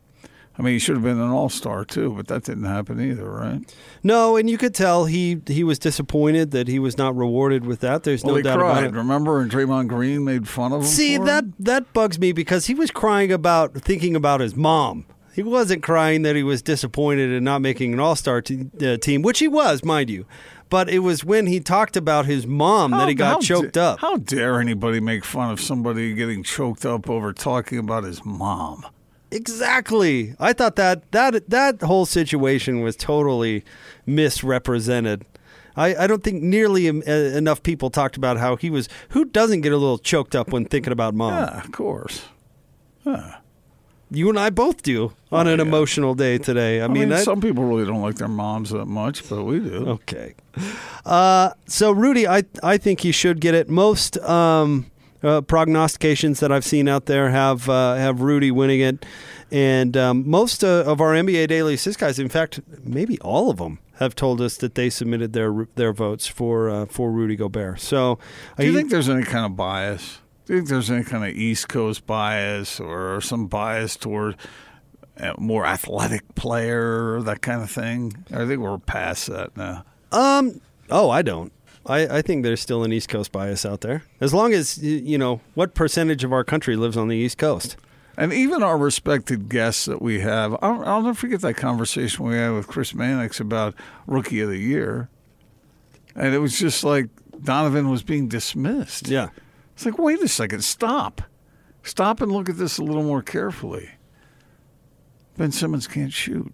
I 0.58 0.62
mean, 0.62 0.72
he 0.72 0.78
should 0.80 0.96
have 0.96 1.04
been 1.04 1.20
an 1.20 1.30
all 1.30 1.48
star 1.48 1.84
too, 1.84 2.12
but 2.14 2.26
that 2.26 2.42
didn't 2.42 2.64
happen 2.64 3.00
either, 3.00 3.30
right? 3.30 3.60
No, 4.02 4.36
and 4.36 4.50
you 4.50 4.58
could 4.58 4.74
tell 4.74 5.04
he 5.04 5.40
he 5.46 5.62
was 5.62 5.78
disappointed 5.78 6.50
that 6.50 6.66
he 6.66 6.80
was 6.80 6.98
not 6.98 7.16
rewarded 7.16 7.64
with 7.64 7.78
that. 7.80 8.02
There's 8.02 8.24
well, 8.24 8.36
no 8.36 8.42
doubt 8.42 8.58
cried, 8.58 8.70
about 8.70 8.84
it. 8.84 8.96
Remember, 8.96 9.40
and 9.40 9.50
Draymond 9.50 9.86
Green 9.86 10.24
made 10.24 10.48
fun 10.48 10.72
of 10.72 10.80
him. 10.80 10.86
See 10.86 11.16
that 11.18 11.44
it? 11.44 11.64
that 11.64 11.92
bugs 11.92 12.18
me 12.18 12.32
because 12.32 12.66
he 12.66 12.74
was 12.74 12.90
crying 12.90 13.30
about 13.30 13.74
thinking 13.74 14.16
about 14.16 14.40
his 14.40 14.56
mom. 14.56 15.06
He 15.32 15.44
wasn't 15.44 15.84
crying 15.84 16.22
that 16.22 16.34
he 16.34 16.42
was 16.42 16.62
disappointed 16.62 17.30
in 17.30 17.44
not 17.44 17.62
making 17.62 17.92
an 17.92 18.00
All 18.00 18.16
Star 18.16 18.42
te- 18.42 18.66
uh, 18.84 18.96
team, 18.96 19.22
which 19.22 19.38
he 19.38 19.46
was, 19.46 19.84
mind 19.84 20.10
you. 20.10 20.26
But 20.70 20.90
it 20.90 20.98
was 20.98 21.24
when 21.24 21.46
he 21.46 21.60
talked 21.60 21.96
about 21.96 22.26
his 22.26 22.48
mom 22.48 22.90
that 22.90 23.08
he 23.08 23.14
got 23.14 23.40
choked 23.40 23.74
da- 23.74 23.92
up. 23.92 24.00
How 24.00 24.16
dare 24.16 24.60
anybody 24.60 24.98
make 24.98 25.24
fun 25.24 25.52
of 25.52 25.60
somebody 25.60 26.12
getting 26.14 26.42
choked 26.42 26.84
up 26.84 27.08
over 27.08 27.32
talking 27.32 27.78
about 27.78 28.02
his 28.02 28.24
mom? 28.24 28.84
Exactly. 29.30 30.34
I 30.40 30.52
thought 30.52 30.76
that 30.76 31.10
that 31.12 31.50
that 31.50 31.82
whole 31.82 32.06
situation 32.06 32.80
was 32.80 32.96
totally 32.96 33.64
misrepresented. 34.06 35.24
I, 35.76 35.94
I 35.94 36.06
don't 36.06 36.24
think 36.24 36.42
nearly 36.42 36.88
em- 36.88 37.02
uh, 37.06 37.12
enough 37.12 37.62
people 37.62 37.88
talked 37.90 38.16
about 38.16 38.36
how 38.38 38.56
he 38.56 38.68
was. 38.68 38.88
Who 39.10 39.24
doesn't 39.24 39.60
get 39.60 39.72
a 39.72 39.76
little 39.76 39.98
choked 39.98 40.34
up 40.34 40.48
when 40.48 40.64
thinking 40.64 40.92
about 40.92 41.14
mom? 41.14 41.34
Yeah, 41.34 41.60
of 41.62 41.70
course. 41.72 42.24
You 44.10 44.30
and 44.30 44.38
I 44.38 44.50
both 44.50 44.82
do 44.82 45.12
on 45.30 45.46
an 45.46 45.60
emotional 45.60 46.14
day 46.14 46.38
today. 46.38 46.80
I, 46.80 46.84
I 46.84 46.88
mean, 46.88 47.00
mean, 47.00 47.08
that, 47.10 47.24
some 47.24 47.40
people 47.40 47.64
really 47.64 47.84
don't 47.84 48.00
like 48.00 48.16
their 48.16 48.28
moms 48.28 48.70
that 48.70 48.86
much, 48.86 49.28
but 49.28 49.44
we 49.44 49.60
do. 49.60 49.86
Okay. 49.88 50.34
Uh, 51.04 51.50
so 51.66 51.92
Rudy, 51.92 52.26
I 52.26 52.44
I 52.62 52.78
think 52.78 53.00
he 53.00 53.12
should 53.12 53.40
get 53.40 53.54
it. 53.54 53.68
Most 53.68 54.18
um, 54.18 54.90
uh, 55.22 55.40
prognostications 55.42 56.40
that 56.40 56.52
I've 56.52 56.64
seen 56.64 56.88
out 56.88 57.06
there 57.06 57.30
have 57.30 57.68
uh, 57.68 57.94
have 57.96 58.20
Rudy 58.20 58.50
winning 58.50 58.80
it, 58.80 59.04
and 59.50 59.96
um, 59.96 60.28
most 60.28 60.62
uh, 60.64 60.84
of 60.86 61.00
our 61.00 61.12
NBA 61.14 61.48
Daily 61.48 61.74
Assist 61.74 61.98
guys, 61.98 62.18
in 62.18 62.28
fact, 62.28 62.60
maybe 62.84 63.18
all 63.20 63.50
of 63.50 63.56
them, 63.58 63.78
have 63.98 64.14
told 64.14 64.40
us 64.40 64.56
that 64.58 64.74
they 64.74 64.90
submitted 64.90 65.32
their 65.32 65.66
their 65.74 65.92
votes 65.92 66.26
for 66.26 66.70
uh, 66.70 66.86
for 66.86 67.10
Rudy 67.10 67.36
Gobert. 67.36 67.80
So, 67.80 68.18
Do 68.56 68.64
you 68.66 68.72
I- 68.72 68.74
think 68.76 68.90
there's 68.90 69.08
any 69.08 69.24
kind 69.24 69.44
of 69.46 69.56
bias? 69.56 70.18
Do 70.46 70.54
you 70.54 70.60
think 70.60 70.68
there's 70.70 70.90
any 70.90 71.04
kind 71.04 71.24
of 71.24 71.30
East 71.36 71.68
Coast 71.68 72.06
bias 72.06 72.80
or 72.80 73.20
some 73.20 73.48
bias 73.48 73.96
toward 73.96 74.36
a 75.18 75.34
more 75.38 75.66
athletic 75.66 76.34
player 76.36 77.14
or 77.16 77.22
that 77.24 77.42
kind 77.42 77.60
of 77.60 77.70
thing? 77.70 78.24
I 78.32 78.46
think 78.46 78.60
we're 78.60 78.78
past 78.78 79.26
that 79.26 79.56
now. 79.56 79.84
Um. 80.12 80.60
Oh, 80.90 81.10
I 81.10 81.20
don't. 81.20 81.52
I, 81.88 82.18
I 82.18 82.22
think 82.22 82.42
there's 82.42 82.60
still 82.60 82.84
an 82.84 82.92
East 82.92 83.08
Coast 83.08 83.32
bias 83.32 83.64
out 83.64 83.80
there. 83.80 84.04
As 84.20 84.34
long 84.34 84.52
as 84.52 84.82
you 84.82 85.18
know 85.18 85.40
what 85.54 85.74
percentage 85.74 86.22
of 86.22 86.32
our 86.32 86.44
country 86.44 86.76
lives 86.76 86.96
on 86.96 87.08
the 87.08 87.16
East 87.16 87.38
Coast. 87.38 87.76
And 88.16 88.32
even 88.32 88.64
our 88.64 88.76
respected 88.76 89.48
guests 89.48 89.84
that 89.84 90.02
we 90.02 90.20
have, 90.20 90.56
I'll, 90.60 90.84
I'll 90.84 91.02
never 91.02 91.14
forget 91.14 91.40
that 91.42 91.54
conversation 91.54 92.26
we 92.26 92.34
had 92.34 92.50
with 92.50 92.66
Chris 92.66 92.92
Mannix 92.92 93.38
about 93.38 93.74
Rookie 94.08 94.40
of 94.40 94.50
the 94.50 94.58
Year. 94.58 95.08
And 96.16 96.34
it 96.34 96.38
was 96.38 96.58
just 96.58 96.82
like 96.82 97.08
Donovan 97.42 97.90
was 97.90 98.02
being 98.02 98.26
dismissed. 98.26 99.06
Yeah. 99.06 99.28
It's 99.74 99.86
like, 99.86 99.98
wait 99.98 100.20
a 100.20 100.26
second, 100.26 100.64
stop. 100.64 101.22
Stop 101.84 102.20
and 102.20 102.32
look 102.32 102.48
at 102.48 102.58
this 102.58 102.78
a 102.78 102.82
little 102.82 103.04
more 103.04 103.22
carefully. 103.22 103.90
Ben 105.36 105.52
Simmons 105.52 105.86
can't 105.86 106.12
shoot. 106.12 106.52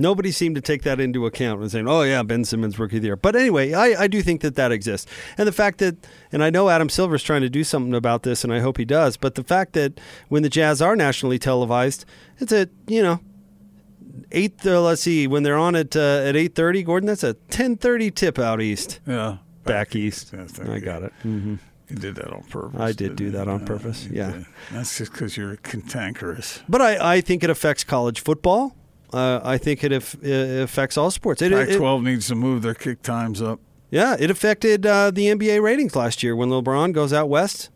Nobody 0.00 0.32
seemed 0.32 0.54
to 0.56 0.60
take 0.60 0.82
that 0.82 0.98
into 0.98 1.26
account 1.26 1.60
and 1.60 1.70
saying, 1.70 1.86
"Oh 1.86 2.02
yeah, 2.02 2.22
Ben 2.22 2.44
Simmons 2.44 2.78
rookie 2.78 2.96
of 2.96 3.02
the 3.02 3.08
year." 3.08 3.16
But 3.16 3.36
anyway, 3.36 3.72
I, 3.74 4.02
I 4.04 4.06
do 4.08 4.22
think 4.22 4.40
that 4.40 4.54
that 4.56 4.72
exists, 4.72 5.08
and 5.38 5.46
the 5.46 5.52
fact 5.52 5.78
that, 5.78 5.96
and 6.32 6.42
I 6.42 6.48
know 6.50 6.70
Adam 6.70 6.88
Silver's 6.88 7.22
trying 7.22 7.42
to 7.42 7.50
do 7.50 7.62
something 7.62 7.94
about 7.94 8.22
this, 8.22 8.42
and 8.42 8.52
I 8.52 8.60
hope 8.60 8.78
he 8.78 8.84
does. 8.84 9.16
But 9.16 9.34
the 9.34 9.44
fact 9.44 9.74
that 9.74 10.00
when 10.28 10.42
the 10.42 10.48
Jazz 10.48 10.80
are 10.80 10.96
nationally 10.96 11.38
televised, 11.38 12.04
it's 12.38 12.50
at 12.50 12.70
you 12.86 13.02
know 13.02 13.20
eight. 14.32 14.64
Uh, 14.66 14.80
let's 14.80 15.02
see, 15.02 15.26
when 15.26 15.42
they're 15.42 15.58
on 15.58 15.76
at 15.76 15.94
uh, 15.94 16.22
at 16.24 16.34
eight 16.34 16.54
thirty, 16.54 16.82
Gordon, 16.82 17.06
that's 17.06 17.22
a 17.22 17.34
ten 17.34 17.76
thirty 17.76 18.10
tip 18.10 18.38
out 18.38 18.60
east, 18.62 19.00
Yeah. 19.06 19.36
back 19.64 19.94
east. 19.94 20.32
Yeah, 20.32 20.46
I 20.72 20.78
got 20.78 21.02
it. 21.02 21.12
You 21.24 21.58
did 21.96 22.14
that 22.14 22.32
on 22.32 22.44
purpose. 22.44 22.80
I 22.80 22.92
did 22.92 23.16
do 23.16 23.30
that 23.32 23.48
on 23.48 23.66
purpose, 23.66 24.06
yeah. 24.10 24.30
did. 24.30 24.46
That's 24.70 24.96
just 24.96 25.12
because 25.12 25.36
you're 25.36 25.56
cantankerous. 25.56 26.62
But 26.68 26.80
I, 26.80 27.16
I 27.16 27.20
think 27.20 27.42
it 27.42 27.50
affects 27.50 27.82
college 27.82 28.20
football. 28.20 28.76
Uh, 29.12 29.40
I 29.42 29.58
think 29.58 29.82
it, 29.84 29.92
it 29.92 30.62
affects 30.62 30.96
all 30.96 31.10
sports. 31.10 31.42
It, 31.42 31.52
Pac 31.52 31.68
it- 31.68 31.76
12 31.76 32.02
needs 32.02 32.28
to 32.28 32.34
move 32.34 32.62
their 32.62 32.74
kick 32.74 33.02
times 33.02 33.42
up. 33.42 33.60
Yeah, 33.90 34.16
it 34.18 34.30
affected 34.30 34.86
uh, 34.86 35.10
the 35.10 35.26
NBA 35.26 35.60
ratings 35.62 35.96
last 35.96 36.22
year 36.22 36.36
when 36.36 36.48
LeBron 36.48 36.92
goes 36.92 37.12
out 37.12 37.28
west. 37.28 37.70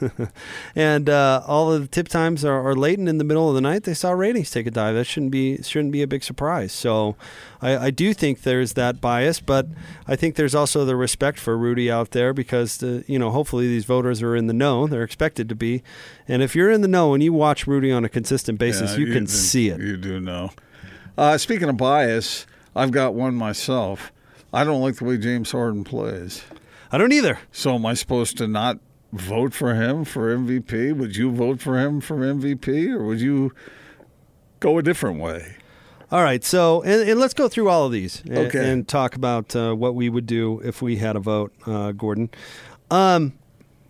and 0.74 1.08
uh, 1.08 1.42
all 1.46 1.72
of 1.72 1.80
the 1.82 1.88
tip 1.88 2.08
times 2.08 2.44
are, 2.44 2.68
are 2.68 2.74
late 2.74 2.98
and 2.98 3.08
in 3.08 3.18
the 3.18 3.24
middle 3.24 3.48
of 3.48 3.54
the 3.54 3.60
night. 3.60 3.84
They 3.84 3.94
saw 3.94 4.10
ratings 4.12 4.50
take 4.50 4.66
a 4.66 4.70
dive. 4.70 4.94
That 4.94 5.04
shouldn't 5.04 5.32
be 5.32 5.62
shouldn't 5.62 5.92
be 5.92 6.02
a 6.02 6.06
big 6.06 6.22
surprise. 6.24 6.72
So, 6.72 7.16
I, 7.60 7.76
I 7.86 7.90
do 7.90 8.12
think 8.12 8.42
there's 8.42 8.74
that 8.74 9.00
bias, 9.00 9.40
but 9.40 9.66
I 10.06 10.16
think 10.16 10.34
there's 10.34 10.54
also 10.54 10.84
the 10.84 10.96
respect 10.96 11.38
for 11.38 11.56
Rudy 11.56 11.90
out 11.90 12.10
there 12.10 12.32
because 12.32 12.78
the, 12.78 13.04
you 13.06 13.18
know 13.18 13.30
hopefully 13.30 13.68
these 13.68 13.84
voters 13.84 14.22
are 14.22 14.36
in 14.36 14.46
the 14.46 14.54
know. 14.54 14.86
They're 14.86 15.02
expected 15.04 15.48
to 15.48 15.54
be, 15.54 15.82
and 16.28 16.42
if 16.42 16.54
you're 16.54 16.70
in 16.70 16.80
the 16.82 16.88
know 16.88 17.14
and 17.14 17.22
you 17.22 17.32
watch 17.32 17.66
Rudy 17.66 17.92
on 17.92 18.04
a 18.04 18.08
consistent 18.08 18.58
basis, 18.58 18.92
Yeah, 18.92 18.98
you 18.98 19.12
can 19.12 19.24
do- 19.24 19.30
see 19.30 19.68
it. 19.68 19.80
You 19.80 19.96
do 19.96 20.20
know. 20.20 20.50
Uh, 21.16 21.38
speaking 21.38 21.68
of 21.68 21.76
bias, 21.76 22.46
I've 22.74 22.90
got 22.90 23.14
one 23.14 23.34
myself. 23.34 24.12
I 24.52 24.64
don't 24.64 24.80
like 24.82 24.96
the 24.96 25.04
way 25.04 25.16
James 25.16 25.50
Harden 25.52 25.82
plays. 25.84 26.42
I 26.92 26.98
don't 26.98 27.12
either. 27.12 27.40
So 27.52 27.74
am 27.74 27.84
I 27.86 27.94
supposed 27.94 28.38
to 28.38 28.46
not 28.46 28.78
vote 29.16 29.52
for 29.54 29.74
him 29.74 30.04
for 30.04 30.34
MVP? 30.36 30.96
Would 30.96 31.16
you 31.16 31.30
vote 31.32 31.60
for 31.60 31.78
him 31.78 32.00
for 32.00 32.16
MVP, 32.18 32.90
or 32.94 33.04
would 33.04 33.20
you 33.20 33.52
go 34.60 34.78
a 34.78 34.82
different 34.82 35.20
way? 35.20 35.56
All 36.12 36.22
right, 36.22 36.44
so 36.44 36.82
and, 36.82 37.08
and 37.08 37.18
let's 37.18 37.34
go 37.34 37.48
through 37.48 37.68
all 37.68 37.86
of 37.86 37.92
these 37.92 38.22
and, 38.26 38.38
Okay. 38.38 38.70
and 38.70 38.86
talk 38.86 39.16
about 39.16 39.56
uh, 39.56 39.74
what 39.74 39.94
we 39.96 40.08
would 40.08 40.26
do 40.26 40.60
if 40.64 40.80
we 40.80 40.96
had 40.98 41.16
a 41.16 41.20
vote, 41.20 41.52
uh, 41.66 41.90
Gordon. 41.92 42.30
Um, 42.92 43.32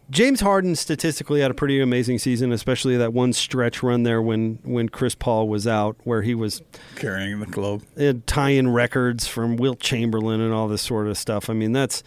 James 0.09 0.41
Harden 0.41 0.77
statistically 0.77 1.41
had 1.41 1.51
a 1.51 1.55
pretty 1.55 1.81
amazing 1.81 2.19
season, 2.19 2.53
especially 2.53 2.97
that 2.97 3.13
one 3.13 3.33
stretch 3.33 3.83
run 3.83 4.05
there 4.05 4.23
when 4.23 4.61
when 4.63 4.89
Chris 4.89 5.15
Paul 5.17 5.49
was 5.49 5.67
out, 5.67 5.97
where 6.05 6.23
he 6.23 6.35
was 6.35 6.63
Carrying 6.95 7.41
the 7.41 7.47
globe. 7.47 7.83
tying 8.27 8.69
records 8.69 9.27
from 9.27 9.57
Wilt 9.57 9.81
Chamberlain 9.81 10.41
and 10.41 10.55
all 10.55 10.69
this 10.69 10.83
sort 10.83 11.09
of 11.09 11.19
stuff. 11.19 11.51
I 11.51 11.55
mean, 11.55 11.73
that's 11.73 12.03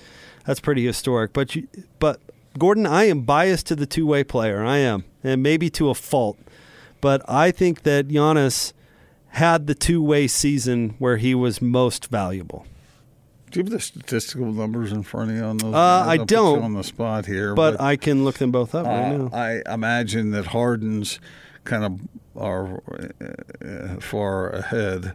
that's 0.46 0.62
pretty 0.62 0.86
historic. 0.86 1.34
But 1.34 1.56
you, 1.56 1.68
but 2.00 2.22
Gordon, 2.60 2.86
I 2.86 3.06
am 3.06 3.22
biased 3.22 3.68
to 3.68 3.76
the 3.76 3.86
two 3.86 4.06
way 4.06 4.24
player. 4.24 4.64
I 4.64 4.78
am, 4.78 5.06
and 5.24 5.42
maybe 5.42 5.70
to 5.72 5.90
a 5.90 5.96
fault. 5.96 6.38
But 7.02 7.22
I 7.28 7.52
think 7.52 7.84
that 7.84 8.10
Giannis 8.10 8.74
had 9.30 9.68
the 9.68 9.76
two 9.76 10.04
way 10.04 10.28
season 10.28 10.96
where 11.00 11.18
he 11.18 11.34
was 11.34 11.62
most 11.62 12.08
valuable. 12.08 12.66
Do 13.52 13.60
you 13.60 13.64
have 13.64 13.72
the 13.72 13.80
statistical 13.80 14.52
numbers 14.52 14.92
in 14.92 15.02
front 15.04 15.32
of 15.32 15.38
you 15.38 15.44
on 15.44 15.58
those? 15.58 15.74
Uh. 15.74 15.78
I 15.78 16.14
I'll 16.14 16.18
put 16.20 16.20
you 16.20 16.26
don't. 16.26 16.64
on 16.64 16.74
the 16.74 16.84
spot 16.84 17.26
here, 17.26 17.56
But 17.56 17.80
I 17.82 17.96
can 17.96 18.24
look 18.26 18.36
them 18.38 18.52
both 18.52 18.76
up 18.76 18.86
right 18.86 19.14
Uh, 19.14 19.18
now. 19.18 19.30
I 19.34 19.62
imagine 19.74 20.32
that 20.32 20.48
Harden's 20.48 21.20
kind 21.64 21.84
of 21.84 22.00
are 22.40 22.82
uh, 23.22 24.00
far 24.00 24.50
ahead 24.50 25.14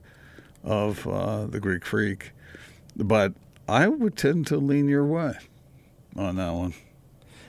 of 0.64 1.06
uh, 1.06 1.46
the 1.46 1.60
Greek 1.60 1.84
Freak, 1.84 2.32
but 2.96 3.34
I 3.68 3.86
would 3.88 4.16
tend 4.16 4.46
to 4.48 4.56
lean 4.56 4.88
your 4.88 5.04
way 5.04 5.34
on 6.16 6.36
that 6.36 6.52
one. 6.54 6.74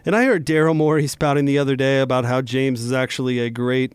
And 0.05 0.15
I 0.15 0.25
heard 0.25 0.45
Daryl 0.45 0.75
Morey 0.75 1.07
spouting 1.07 1.45
the 1.45 1.57
other 1.57 1.75
day 1.75 1.99
about 1.99 2.25
how 2.25 2.41
James 2.41 2.81
is 2.81 2.91
actually 2.91 3.39
a 3.39 3.49
great 3.49 3.93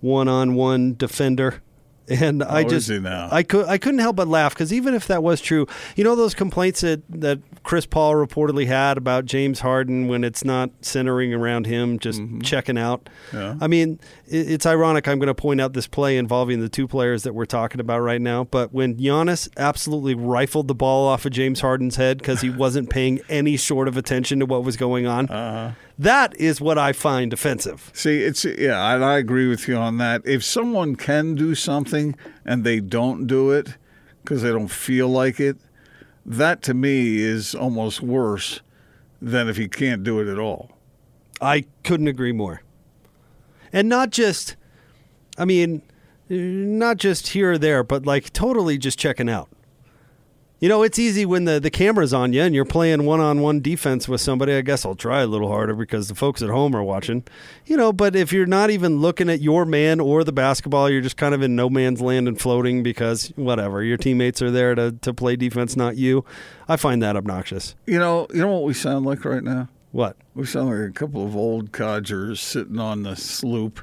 one 0.00 0.28
on 0.28 0.54
one 0.54 0.94
defender. 0.96 1.62
And 2.08 2.42
I 2.42 2.64
Oh, 2.64 2.68
just? 2.68 2.90
I 2.90 3.44
could 3.44 3.66
I 3.68 3.78
couldn't 3.78 4.00
help 4.00 4.16
but 4.16 4.26
laugh 4.26 4.52
because 4.52 4.72
even 4.72 4.92
if 4.92 5.06
that 5.06 5.22
was 5.22 5.40
true, 5.40 5.68
you 5.94 6.02
know 6.02 6.16
those 6.16 6.34
complaints 6.34 6.80
that, 6.80 7.00
that 7.08 7.38
Chris 7.62 7.86
Paul 7.86 8.14
reportedly 8.14 8.66
had 8.66 8.98
about 8.98 9.24
James 9.24 9.60
Harden 9.60 10.08
when 10.08 10.24
it's 10.24 10.44
not 10.44 10.70
centering 10.80 11.32
around 11.32 11.66
him, 11.66 12.00
just 12.00 12.20
checking 12.42 12.76
out. 12.76 13.08
Mm-hmm. 13.30 13.36
Yeah. 13.36 13.54
I 13.60 13.68
mean, 13.68 14.00
it's 14.32 14.66
ironic. 14.66 15.06
I'm 15.06 15.18
going 15.18 15.28
to 15.28 15.34
point 15.34 15.60
out 15.60 15.72
this 15.74 15.86
play 15.86 16.16
involving 16.16 16.60
the 16.60 16.68
two 16.68 16.88
players 16.88 17.22
that 17.24 17.34
we're 17.34 17.44
talking 17.44 17.80
about 17.80 18.00
right 18.00 18.20
now. 18.20 18.44
But 18.44 18.72
when 18.72 18.96
Giannis 18.96 19.48
absolutely 19.56 20.14
rifled 20.14 20.68
the 20.68 20.74
ball 20.74 21.06
off 21.08 21.24
of 21.26 21.32
James 21.32 21.60
Harden's 21.60 21.96
head 21.96 22.18
because 22.18 22.40
he 22.40 22.50
wasn't 22.50 22.90
paying 22.90 23.20
any 23.28 23.56
sort 23.56 23.88
of 23.88 23.96
attention 23.96 24.40
to 24.40 24.46
what 24.46 24.64
was 24.64 24.76
going 24.76 25.06
on, 25.06 25.28
Uh-huh. 25.28 25.72
that 25.98 26.34
is 26.40 26.60
what 26.60 26.78
I 26.78 26.92
find 26.92 27.32
offensive. 27.32 27.90
See, 27.94 28.22
it's 28.22 28.44
yeah, 28.44 28.94
and 28.94 29.04
I 29.04 29.18
agree 29.18 29.48
with 29.48 29.68
you 29.68 29.76
on 29.76 29.98
that. 29.98 30.22
If 30.24 30.42
someone 30.42 30.96
can 30.96 31.34
do 31.34 31.54
something 31.54 32.16
and 32.44 32.64
they 32.64 32.80
don't 32.80 33.26
do 33.26 33.50
it 33.50 33.76
because 34.22 34.42
they 34.42 34.50
don't 34.50 34.68
feel 34.70 35.08
like 35.08 35.38
it, 35.40 35.56
that 36.24 36.62
to 36.62 36.74
me 36.74 37.18
is 37.20 37.54
almost 37.54 38.00
worse 38.00 38.60
than 39.20 39.48
if 39.48 39.56
he 39.56 39.68
can't 39.68 40.02
do 40.04 40.20
it 40.20 40.28
at 40.28 40.38
all. 40.38 40.70
I 41.40 41.64
couldn't 41.84 42.06
agree 42.08 42.32
more. 42.32 42.62
And 43.72 43.88
not 43.88 44.10
just, 44.10 44.56
I 45.38 45.44
mean, 45.44 45.82
not 46.28 46.96
just 46.96 47.28
here 47.28 47.52
or 47.52 47.58
there, 47.58 47.82
but 47.82 48.06
like 48.06 48.32
totally 48.32 48.78
just 48.78 48.98
checking 48.98 49.28
out. 49.28 49.48
You 50.62 50.68
know, 50.68 50.84
it's 50.84 50.96
easy 50.96 51.26
when 51.26 51.44
the, 51.44 51.58
the 51.58 51.70
camera's 51.70 52.14
on 52.14 52.32
you 52.32 52.40
and 52.40 52.54
you're 52.54 52.64
playing 52.64 53.04
one 53.04 53.18
on 53.18 53.40
one 53.40 53.60
defense 53.60 54.06
with 54.06 54.20
somebody. 54.20 54.52
I 54.54 54.60
guess 54.60 54.86
I'll 54.86 54.94
try 54.94 55.22
a 55.22 55.26
little 55.26 55.48
harder 55.48 55.74
because 55.74 56.06
the 56.06 56.14
folks 56.14 56.40
at 56.40 56.50
home 56.50 56.76
are 56.76 56.84
watching. 56.84 57.24
You 57.66 57.76
know, 57.76 57.92
but 57.92 58.14
if 58.14 58.32
you're 58.32 58.46
not 58.46 58.70
even 58.70 59.00
looking 59.00 59.28
at 59.28 59.40
your 59.40 59.64
man 59.64 59.98
or 59.98 60.22
the 60.22 60.30
basketball, 60.30 60.88
you're 60.88 61.00
just 61.00 61.16
kind 61.16 61.34
of 61.34 61.42
in 61.42 61.56
no 61.56 61.68
man's 61.68 62.00
land 62.00 62.28
and 62.28 62.40
floating 62.40 62.84
because 62.84 63.32
whatever, 63.34 63.82
your 63.82 63.96
teammates 63.96 64.40
are 64.40 64.52
there 64.52 64.76
to, 64.76 64.92
to 64.92 65.12
play 65.12 65.34
defense, 65.34 65.74
not 65.74 65.96
you. 65.96 66.24
I 66.68 66.76
find 66.76 67.02
that 67.02 67.16
obnoxious. 67.16 67.74
You 67.84 67.98
know, 67.98 68.28
you 68.32 68.38
know 68.38 68.52
what 68.52 68.62
we 68.62 68.72
sound 68.72 69.04
like 69.04 69.24
right 69.24 69.42
now? 69.42 69.68
What? 69.92 70.16
We 70.34 70.46
sound 70.46 70.70
like 70.70 70.88
a 70.88 70.92
couple 70.92 71.24
of 71.24 71.36
old 71.36 71.70
codgers 71.70 72.40
sitting 72.40 72.78
on 72.78 73.02
the 73.02 73.14
sloop, 73.14 73.80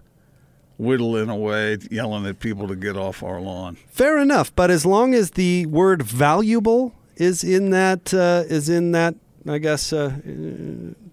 whittling 0.80 1.30
away, 1.30 1.78
yelling 1.92 2.26
at 2.26 2.40
people 2.40 2.68
to 2.68 2.76
get 2.76 2.98
off 2.98 3.22
our 3.22 3.40
lawn. 3.40 3.78
Fair 3.88 4.18
enough, 4.18 4.54
but 4.56 4.72
as 4.72 4.86
long 4.86 5.14
as 5.14 5.32
the 5.32 5.68
word 5.68 6.02
valuable 6.02 6.96
is 7.16 7.44
in 7.44 7.70
that 7.70 8.12
uh, 8.14 8.44
is 8.48 8.70
in 8.70 8.92
that, 8.94 9.14
I 9.48 9.60
guess 9.60 9.94
uh, 9.94 10.16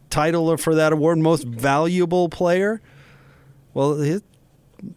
title 0.08 0.56
for 0.56 0.74
that 0.74 0.94
award, 0.94 1.18
most 1.18 1.44
valuable 1.44 2.30
player. 2.30 2.80
Well, 3.74 3.96
his, 3.96 4.22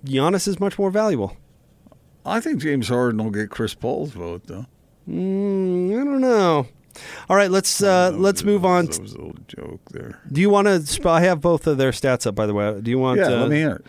Giannis 0.05 0.47
is 0.47 0.61
much 0.61 0.79
more 0.79 0.91
valuable. 0.91 1.35
I 2.25 2.39
think 2.39 2.61
James 2.61 2.87
Harden 2.87 3.21
will 3.21 3.31
get 3.31 3.49
Chris 3.49 3.73
Paul's 3.73 4.11
vote, 4.11 4.43
though. 4.45 4.65
Mm, 5.09 5.99
I 5.99 6.03
don't 6.05 6.21
know. 6.21 6.67
All 7.29 7.35
right, 7.35 7.49
let's 7.51 7.81
uh, 7.83 8.11
let's 8.15 8.43
move 8.43 8.65
on. 8.65 8.85
That 8.85 9.01
was 9.01 9.13
a 9.13 9.17
little 9.17 9.35
joke 9.47 9.81
there. 9.91 10.19
Do 10.31 10.41
you 10.41 10.49
want 10.49 10.67
to? 10.67 11.09
I 11.09 11.21
have 11.21 11.41
both 11.41 11.67
of 11.67 11.77
their 11.77 11.91
stats 11.91 12.25
up, 12.27 12.35
by 12.35 12.45
the 12.45 12.53
way. 12.53 12.79
Do 12.81 12.89
you 12.91 12.99
want? 12.99 13.19
Yeah, 13.19 13.27
uh, 13.27 13.39
let 13.41 13.49
me 13.49 13.57
hear 13.57 13.75
it. 13.75 13.85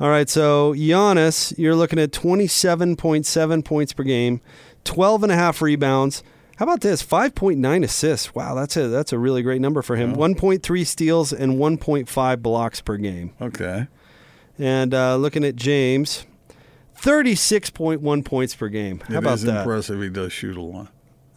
All 0.00 0.08
right, 0.10 0.28
so 0.28 0.72
Giannis, 0.74 1.56
you're 1.56 1.76
looking 1.76 2.00
at 2.00 2.10
27.7 2.10 3.64
points 3.64 3.92
per 3.92 4.02
game, 4.02 4.40
12 4.82 5.22
and 5.22 5.30
a 5.32 5.36
half 5.36 5.62
rebounds. 5.62 6.24
How 6.56 6.64
about 6.64 6.80
this? 6.80 7.02
5.9 7.02 7.84
assists. 7.84 8.34
Wow, 8.34 8.54
that's 8.54 8.76
a 8.76 8.88
that's 8.88 9.12
a 9.12 9.18
really 9.18 9.42
great 9.42 9.60
number 9.60 9.82
for 9.82 9.96
him. 9.96 10.14
1.3 10.16 10.86
steals 10.86 11.32
and 11.32 11.54
1.5 11.54 12.42
blocks 12.42 12.80
per 12.80 12.96
game. 12.96 13.34
Okay. 13.40 13.86
And 14.58 14.94
uh, 14.94 15.16
looking 15.16 15.44
at 15.44 15.56
James, 15.56 16.26
36.1 17.00 18.24
points 18.24 18.54
per 18.54 18.68
game. 18.68 19.00
How 19.00 19.14
It 19.14 19.18
about 19.18 19.34
is 19.34 19.42
that? 19.42 19.58
impressive. 19.62 20.00
He 20.00 20.08
does 20.10 20.32
shoot 20.32 20.56
a 20.56 20.62
lot. 20.62 20.92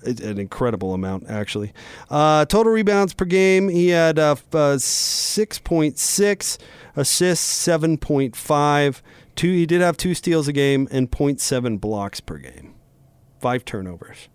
An 0.08 0.40
incredible 0.40 0.94
amount, 0.94 1.26
actually. 1.30 1.74
Uh, 2.10 2.46
total 2.46 2.72
rebounds 2.72 3.14
per 3.14 3.26
game, 3.26 3.68
he 3.70 3.90
had 3.90 4.18
uh, 4.18 4.32
uh, 4.54 4.78
6.6, 4.78 6.58
assists 6.96 7.68
7.5. 7.68 9.02
Two, 9.36 9.52
he 9.52 9.66
did 9.66 9.82
have 9.82 9.98
two 9.98 10.14
steals 10.14 10.48
a 10.48 10.54
game 10.54 10.88
and 10.90 11.12
0.7 11.12 11.80
blocks 11.80 12.20
per 12.20 12.38
game, 12.38 12.74
five 13.40 13.66
turnovers, 13.66 14.30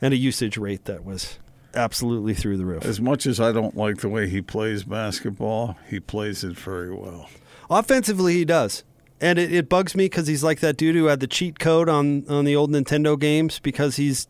and 0.00 0.14
a 0.14 0.16
usage 0.16 0.56
rate 0.56 0.86
that 0.86 1.04
was 1.04 1.38
absolutely 1.74 2.34
through 2.34 2.56
the 2.56 2.66
roof. 2.66 2.84
As 2.84 3.00
much 3.00 3.26
as 3.26 3.38
I 3.40 3.52
don't 3.52 3.76
like 3.76 3.98
the 3.98 4.08
way 4.08 4.28
he 4.28 4.42
plays 4.42 4.84
basketball, 4.84 5.76
he 5.88 6.00
plays 6.00 6.42
it 6.42 6.56
very 6.58 6.92
well. 6.92 7.28
Offensively, 7.70 8.34
he 8.34 8.44
does. 8.44 8.82
And 9.20 9.38
it, 9.38 9.52
it 9.52 9.68
bugs 9.68 9.94
me 9.96 10.04
because 10.04 10.26
he's 10.26 10.44
like 10.44 10.60
that 10.60 10.76
dude 10.76 10.94
who 10.94 11.06
had 11.06 11.20
the 11.20 11.26
cheat 11.26 11.58
code 11.58 11.88
on, 11.88 12.24
on 12.28 12.44
the 12.44 12.54
old 12.54 12.70
Nintendo 12.70 13.18
games 13.18 13.58
because 13.58 13.96
he's 13.96 14.26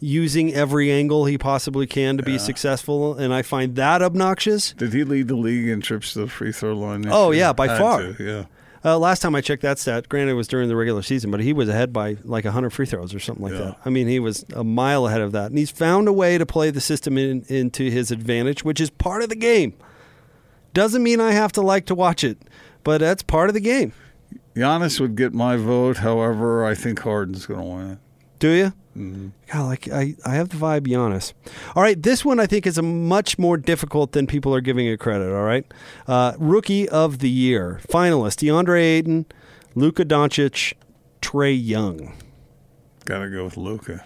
using 0.00 0.52
every 0.54 0.90
angle 0.90 1.24
he 1.26 1.38
possibly 1.38 1.86
can 1.86 2.16
to 2.16 2.22
be 2.22 2.38
successful. 2.38 3.14
And 3.14 3.32
I 3.34 3.42
find 3.42 3.76
that 3.76 4.02
obnoxious. 4.02 4.72
Did 4.72 4.92
he 4.92 5.04
lead 5.04 5.28
the 5.28 5.36
league 5.36 5.68
in 5.68 5.80
trips 5.80 6.12
to 6.14 6.20
the 6.20 6.26
free 6.26 6.52
throw 6.52 6.74
line? 6.74 7.04
Oh, 7.08 7.30
year? 7.30 7.40
yeah, 7.44 7.52
by 7.52 7.68
Had 7.68 7.78
far. 7.78 8.00
to, 8.12 8.16
yeah. 8.24 8.44
Uh, 8.86 8.98
last 8.98 9.20
time 9.22 9.34
I 9.34 9.40
checked 9.40 9.62
that 9.62 9.78
stat, 9.78 10.10
granted 10.10 10.32
it 10.32 10.34
was 10.34 10.46
during 10.46 10.68
the 10.68 10.76
regular 10.76 11.00
season, 11.00 11.30
but 11.30 11.40
he 11.40 11.54
was 11.54 11.70
ahead 11.70 11.90
by 11.90 12.18
like 12.22 12.44
100 12.44 12.68
free 12.70 12.84
throws 12.84 13.14
or 13.14 13.18
something 13.18 13.42
like 13.44 13.54
Yeah. 13.54 13.58
that. 13.60 13.76
I 13.86 13.88
mean, 13.88 14.08
he 14.08 14.20
was 14.20 14.44
a 14.54 14.62
mile 14.62 15.06
ahead 15.06 15.22
of 15.22 15.32
that. 15.32 15.46
And 15.46 15.56
he's 15.58 15.70
found 15.70 16.06
a 16.06 16.12
way 16.12 16.36
to 16.36 16.44
play 16.44 16.70
the 16.70 16.82
system 16.82 17.16
in, 17.16 17.44
into 17.48 17.90
his 17.90 18.10
advantage, 18.10 18.62
which 18.62 18.82
is 18.82 18.90
part 18.90 19.22
of 19.22 19.30
the 19.30 19.36
game. 19.36 19.72
Doesn't 20.74 21.02
mean 21.02 21.18
I 21.20 21.32
have 21.32 21.50
to 21.52 21.62
like 21.62 21.86
to 21.86 21.94
watch 21.94 22.24
it, 22.24 22.36
but 22.82 22.98
that's 22.98 23.22
part 23.22 23.48
of 23.48 23.54
the 23.54 23.60
game. 23.60 23.92
Giannis 24.54 25.00
would 25.00 25.16
get 25.16 25.34
my 25.34 25.56
vote. 25.56 25.98
However, 25.98 26.64
I 26.64 26.74
think 26.74 27.00
Harden's 27.00 27.46
going 27.46 27.60
to 27.60 27.66
win. 27.66 27.98
Do 28.38 28.50
you? 28.50 28.72
God, 29.50 29.64
like 29.64 29.88
I, 29.88 30.14
I 30.24 30.34
have 30.36 30.50
the 30.50 30.56
vibe 30.56 30.86
Giannis. 30.86 31.32
All 31.74 31.82
right, 31.82 32.00
this 32.00 32.24
one 32.24 32.38
I 32.38 32.46
think 32.46 32.64
is 32.64 32.78
a 32.78 32.82
much 32.82 33.38
more 33.38 33.56
difficult 33.56 34.12
than 34.12 34.28
people 34.28 34.54
are 34.54 34.60
giving 34.60 34.86
it 34.86 35.00
credit. 35.00 35.34
All 35.34 35.42
right, 35.42 35.64
uh, 36.06 36.34
rookie 36.38 36.88
of 36.88 37.18
the 37.18 37.28
year 37.28 37.80
finalist: 37.88 38.46
DeAndre 38.46 38.80
Ayton, 38.80 39.26
Luka 39.74 40.04
Doncic, 40.04 40.74
Trae 41.20 41.58
Young. 41.60 42.14
Got 43.04 43.20
to 43.20 43.30
go 43.30 43.44
with 43.44 43.56
Luka. 43.56 44.04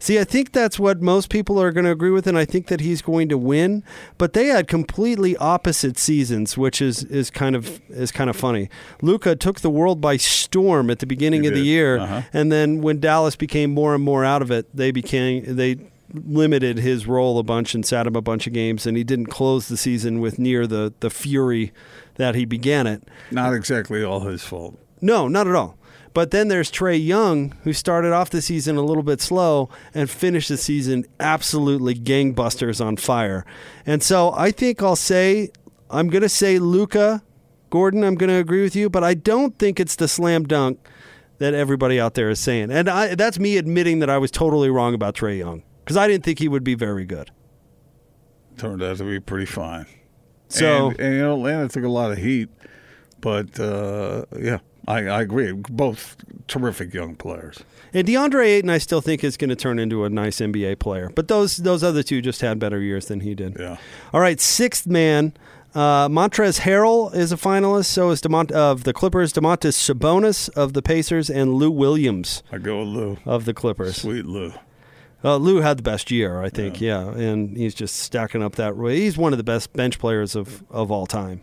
See, 0.00 0.18
I 0.18 0.24
think 0.24 0.52
that's 0.52 0.78
what 0.78 1.02
most 1.02 1.28
people 1.28 1.60
are 1.60 1.72
going 1.72 1.84
to 1.84 1.90
agree 1.90 2.10
with, 2.10 2.26
and 2.26 2.38
I 2.38 2.44
think 2.44 2.68
that 2.68 2.80
he's 2.80 3.02
going 3.02 3.28
to 3.30 3.38
win. 3.38 3.82
But 4.16 4.32
they 4.32 4.46
had 4.46 4.68
completely 4.68 5.36
opposite 5.38 5.98
seasons, 5.98 6.56
which 6.56 6.80
is, 6.80 7.02
is 7.04 7.30
kind 7.30 7.56
of 7.56 7.80
is 7.90 8.12
kind 8.12 8.30
of 8.30 8.36
funny. 8.36 8.68
Luka 9.02 9.34
took 9.34 9.60
the 9.60 9.70
world 9.70 10.00
by 10.00 10.16
storm 10.16 10.88
at 10.90 11.00
the 11.00 11.06
beginning 11.06 11.42
He 11.42 11.48
of 11.48 11.54
the 11.54 11.62
year, 11.62 11.98
Uh-huh. 11.98 12.22
and 12.32 12.52
then 12.52 12.80
when 12.80 13.00
Dallas 13.00 13.34
became 13.36 13.72
more 13.74 13.94
and 13.94 14.04
more 14.04 14.24
out 14.24 14.42
of 14.42 14.50
it, 14.50 14.66
they 14.74 14.90
became 14.92 15.56
they 15.56 15.76
limited 16.14 16.78
his 16.78 17.06
role 17.06 17.38
a 17.38 17.42
bunch 17.42 17.74
and 17.74 17.84
sat 17.84 18.06
him 18.06 18.16
a 18.16 18.22
bunch 18.22 18.46
of 18.46 18.52
games, 18.52 18.86
and 18.86 18.96
he 18.96 19.04
didn't 19.04 19.26
close 19.26 19.68
the 19.68 19.76
season 19.76 20.20
with 20.20 20.38
near 20.38 20.66
the 20.66 20.92
the 21.00 21.10
fury 21.10 21.72
that 22.16 22.34
he 22.34 22.44
began 22.44 22.86
it. 22.86 23.02
Not 23.30 23.54
exactly 23.54 24.02
all 24.02 24.20
his 24.20 24.42
fault. 24.42 24.78
No, 25.00 25.28
not 25.28 25.46
at 25.46 25.54
all. 25.54 25.77
But 26.18 26.32
then 26.32 26.48
there's 26.48 26.68
Trae 26.68 27.00
Young, 27.00 27.54
who 27.62 27.72
started 27.72 28.12
off 28.12 28.28
the 28.28 28.42
season 28.42 28.76
a 28.76 28.82
little 28.82 29.04
bit 29.04 29.20
slow 29.20 29.68
and 29.94 30.10
finished 30.10 30.48
the 30.48 30.56
season 30.56 31.04
absolutely 31.20 31.94
gangbusters 31.94 32.84
on 32.84 32.96
fire. 32.96 33.46
And 33.86 34.02
so 34.02 34.32
I 34.36 34.50
think 34.50 34.82
I'll 34.82 34.96
say, 34.96 35.50
I'm 35.88 36.08
going 36.08 36.22
to 36.22 36.28
say 36.28 36.58
Luka 36.58 37.22
Gordon. 37.70 38.02
I'm 38.02 38.16
going 38.16 38.30
to 38.30 38.34
agree 38.38 38.64
with 38.64 38.74
you, 38.74 38.90
but 38.90 39.04
I 39.04 39.14
don't 39.14 39.56
think 39.60 39.78
it's 39.78 39.94
the 39.94 40.08
slam 40.08 40.42
dunk 40.42 40.84
that 41.38 41.54
everybody 41.54 42.00
out 42.00 42.14
there 42.14 42.30
is 42.30 42.40
saying. 42.40 42.72
And 42.72 42.88
I, 42.90 43.14
that's 43.14 43.38
me 43.38 43.56
admitting 43.56 44.00
that 44.00 44.10
I 44.10 44.18
was 44.18 44.32
totally 44.32 44.70
wrong 44.70 44.94
about 44.94 45.14
Trae 45.14 45.38
Young 45.38 45.62
because 45.84 45.96
I 45.96 46.08
didn't 46.08 46.24
think 46.24 46.40
he 46.40 46.48
would 46.48 46.64
be 46.64 46.74
very 46.74 47.04
good. 47.04 47.30
Turned 48.56 48.82
out 48.82 48.96
to 48.96 49.04
be 49.04 49.20
pretty 49.20 49.46
fine. 49.46 49.86
So 50.48 50.88
and, 50.88 50.98
and 50.98 51.14
you 51.14 51.20
know, 51.20 51.34
Atlanta 51.34 51.68
took 51.68 51.84
a 51.84 51.88
lot 51.88 52.10
of 52.10 52.18
heat, 52.18 52.48
but 53.20 53.60
uh, 53.60 54.24
yeah, 54.36 54.58
I, 54.88 55.06
I 55.06 55.20
agree. 55.22 55.52
Both 55.52 56.16
terrific 56.48 56.94
young 56.94 57.14
players. 57.14 57.60
And 57.92 58.06
DeAndre 58.08 58.46
Ayton, 58.46 58.70
I 58.70 58.78
still 58.78 59.00
think 59.00 59.22
is 59.22 59.36
going 59.36 59.50
to 59.50 59.56
turn 59.56 59.78
into 59.78 60.04
a 60.04 60.10
nice 60.10 60.38
NBA 60.40 60.78
player. 60.78 61.10
But 61.14 61.28
those 61.28 61.58
those 61.58 61.82
other 61.84 62.02
two 62.02 62.20
just 62.22 62.40
had 62.40 62.58
better 62.58 62.80
years 62.80 63.06
than 63.06 63.20
he 63.20 63.34
did. 63.34 63.56
Yeah. 63.58 63.76
All 64.12 64.20
right, 64.20 64.40
sixth 64.40 64.86
man. 64.86 65.34
Uh, 65.74 66.08
Montrezl 66.08 66.60
Harrell 66.60 67.14
is 67.14 67.30
a 67.30 67.36
finalist. 67.36 67.86
So 67.86 68.10
is 68.10 68.22
Demont- 68.22 68.50
of 68.50 68.84
the 68.84 68.92
Clippers. 68.94 69.32
Domantas 69.32 69.76
Sabonis 69.76 70.48
of 70.56 70.72
the 70.72 70.82
Pacers, 70.82 71.28
and 71.30 71.54
Lou 71.54 71.70
Williams 71.70 72.42
I 72.50 72.56
go 72.58 72.78
with 72.80 72.88
Lou. 72.88 73.18
of 73.26 73.44
the 73.44 73.52
Clippers. 73.54 73.98
Sweet 73.98 74.24
Lou. 74.24 74.52
Uh, 75.22 75.36
Lou 75.36 75.60
had 75.60 75.78
the 75.78 75.82
best 75.82 76.10
year, 76.10 76.40
I 76.40 76.48
think. 76.48 76.80
Yeah. 76.80 77.08
and 77.10 77.56
he's 77.56 77.74
just 77.74 77.96
stacking 77.96 78.42
up 78.42 78.54
that. 78.54 78.76
Way. 78.76 79.00
He's 79.00 79.18
one 79.18 79.32
of 79.32 79.36
the 79.36 79.44
best 79.44 79.72
bench 79.72 79.98
players 79.98 80.34
of, 80.36 80.62
of 80.70 80.90
all 80.90 81.06
time. 81.06 81.40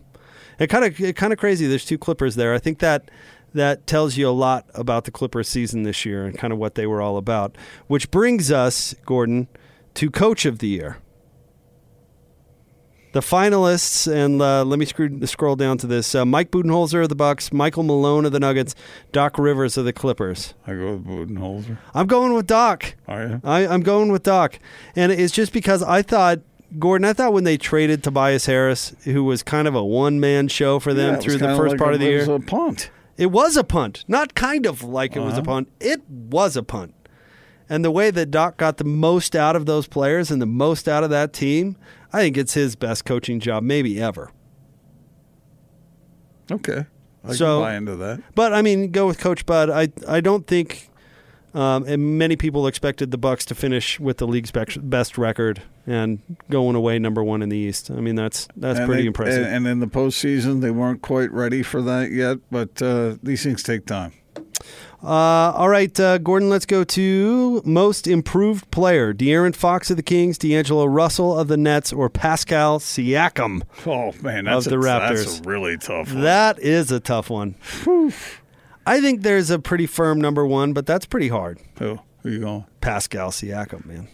It 0.57 0.67
kind 0.67 0.85
of 0.85 1.15
kind 1.15 1.33
of 1.33 1.39
crazy. 1.39 1.67
There's 1.67 1.83
two 1.85 1.97
Clippers 1.97 2.35
there. 2.35 2.53
I 2.53 2.59
think 2.59 2.79
that 2.79 3.11
that 3.55 3.87
tells 3.87 4.15
you 4.17 4.29
a 4.29 4.31
lot 4.31 4.65
about 4.75 5.05
the 5.05 5.11
Clippers 5.11 5.49
season 5.49 5.83
this 5.83 6.05
year 6.05 6.25
and 6.25 6.37
kind 6.37 6.53
of 6.53 6.59
what 6.59 6.75
they 6.75 6.85
were 6.85 7.01
all 7.01 7.17
about. 7.17 7.57
Which 7.87 8.11
brings 8.11 8.51
us, 8.51 8.93
Gordon, 9.05 9.47
to 9.95 10.09
Coach 10.11 10.45
of 10.45 10.59
the 10.59 10.67
Year. 10.67 10.97
The 13.13 13.21
finalists, 13.21 14.11
and 14.13 14.41
uh, 14.41 14.65
let 14.65 14.77
me 14.77 14.83
screw, 14.85 15.25
scroll 15.25 15.55
down 15.55 15.77
to 15.77 15.87
this: 15.87 16.13
uh, 16.13 16.25
Mike 16.25 16.51
Budenholzer 16.51 17.01
of 17.03 17.07
the 17.07 17.15
Bucks, 17.15 17.53
Michael 17.53 17.83
Malone 17.83 18.25
of 18.25 18.33
the 18.33 18.41
Nuggets, 18.41 18.75
Doc 19.13 19.37
Rivers 19.39 19.77
of 19.77 19.85
the 19.85 19.93
Clippers. 19.93 20.53
I 20.67 20.73
go 20.73 20.95
with 20.97 21.07
Budenholzer. 21.07 21.77
I'm 21.93 22.07
going 22.07 22.33
with 22.33 22.45
Doc. 22.45 22.95
Are 23.07 23.23
you? 23.25 23.41
I, 23.45 23.65
I'm 23.67 23.83
going 23.83 24.11
with 24.11 24.23
Doc, 24.23 24.59
and 24.97 25.13
it's 25.13 25.31
just 25.33 25.53
because 25.53 25.81
I 25.81 26.01
thought 26.01 26.39
Gordon. 26.77 27.05
I 27.05 27.13
thought 27.13 27.31
when 27.31 27.45
they 27.45 27.55
traded 27.55 28.03
Tobias 28.03 28.47
Harris, 28.47 28.93
who 29.05 29.23
was 29.23 29.43
kind 29.43 29.69
of 29.69 29.75
a 29.75 29.83
one 29.85 30.19
man 30.19 30.49
show 30.49 30.77
for 30.81 30.93
them 30.93 31.13
Yeah, 31.13 31.19
through 31.21 31.37
the 31.37 31.55
first 31.55 31.71
like 31.71 31.79
part 31.79 31.91
a- 31.91 31.93
of 31.93 31.99
the 32.01 32.07
year, 32.07 32.19
was 32.19 32.27
a 32.27 32.39
punt. 32.45 32.89
It 33.17 33.27
was 33.27 33.55
a 33.57 33.63
punt. 33.63 34.03
Not 34.07 34.35
kind 34.35 34.65
of 34.65 34.83
like 34.83 35.15
it 35.15 35.19
was 35.21 35.33
a 35.33 35.37
Uh-huh. 35.37 35.43
punt. 35.45 35.67
It 35.79 36.01
was 36.09 36.55
a 36.57 36.63
punt. 36.63 36.93
And 37.69 37.83
the 37.83 37.91
way 37.91 38.11
that 38.11 38.29
Doc 38.29 38.57
got 38.57 38.77
the 38.77 38.83
most 38.83 39.35
out 39.35 39.55
of 39.55 39.65
those 39.65 39.87
players 39.87 40.29
and 40.29 40.41
the 40.41 40.45
most 40.45 40.87
out 40.87 41.03
of 41.03 41.09
that 41.09 41.33
team, 41.33 41.77
I 42.13 42.21
think 42.21 42.37
it's 42.37 42.53
his 42.53 42.75
best 42.75 43.05
coaching 43.05 43.39
job 43.39 43.63
maybe 43.63 43.99
ever. 44.01 44.29
Okay. 46.51 46.85
I 47.27 47.33
So- 47.33 47.59
can 47.59 47.63
buy 47.63 47.75
into 47.75 47.95
that. 47.97 48.21
But 48.35 48.53
I 48.53 48.61
mean, 48.61 48.91
go 48.91 49.07
with 49.07 49.17
Coach 49.19 49.45
Bud. 49.45 49.69
I 49.69 49.89
I 50.07 50.21
don't 50.21 50.45
think, 50.45 50.89
um, 51.55 51.83
and 51.87 52.17
many 52.19 52.35
people 52.35 52.67
expected 52.67 53.09
the 53.11 53.17
Bucks 53.17 53.45
to 53.45 53.55
finish 53.55 53.99
with 53.99 54.17
the 54.17 54.27
league's 54.27 54.51
best 54.51 55.17
record 55.17 55.61
and 55.87 56.19
going 56.49 56.75
away 56.75 56.99
number 56.99 57.23
one 57.23 57.41
in 57.41 57.49
the 57.49 57.57
East. 57.57 57.89
I 57.89 57.95
mean, 57.95 58.15
that's 58.15 58.47
that's 58.55 58.77
And 58.79 58.87
pretty 58.87 59.03
they- 59.03 59.07
impressive. 59.07 59.45
And, 59.45 59.55
and 59.55 59.67
in 59.67 59.79
the 59.79 59.87
postseason, 59.87 60.61
they 60.61 60.71
weren't 60.71 61.01
quite 61.01 61.31
ready 61.31 61.63
for 61.63 61.81
that 61.81 62.11
yet, 62.11 62.37
but 62.51 62.81
uh, 62.81 63.15
these 63.23 63.41
things 63.43 63.63
take 63.63 63.85
time. 63.85 64.11
Uh, 65.03 65.51
all 65.55 65.69
right, 65.69 65.99
uh, 65.99 66.17
Gordon, 66.17 66.49
let's 66.49 66.65
go 66.65 66.83
to 66.83 67.61
most 67.63 68.07
improved 68.07 68.69
player. 68.71 69.13
De'Aaron 69.13 69.55
Fox 69.55 69.91
of 69.91 69.97
the 69.97 70.03
Kings, 70.03 70.37
D'Angelo 70.39 70.85
Russell 70.85 71.37
of 71.37 71.47
the 71.47 71.57
Nets, 71.57 71.93
or 71.93 72.09
Pascal 72.09 72.79
Siakam. 72.79 73.61
Oh 73.85 74.13
man, 74.23 74.45
that's 74.45 74.65
Of 74.65 74.71
the 74.71 74.79
a, 74.79 74.81
Raptors. 74.81 75.25
That's 75.25 75.39
a 75.41 75.43
really 75.43 75.77
tough 75.77 76.11
one. 76.11 76.21
That 76.23 76.57
is 76.59 76.91
a 76.91 76.99
tough 76.99 77.29
one. 77.29 77.53
I 78.85 79.01
think 79.01 79.21
there's 79.23 79.49
a 79.49 79.59
pretty 79.59 79.87
firm 79.87 80.19
number 80.21 80.45
one, 80.45 80.73
but 80.73 80.85
that's 80.85 81.05
pretty 81.05 81.29
hard. 81.29 81.59
Who? 81.79 81.99
Who 82.23 82.29
you 82.29 82.39
going? 82.39 82.65
Pascal 82.81 83.31
Siakam, 83.31 83.85
man. 83.85 84.07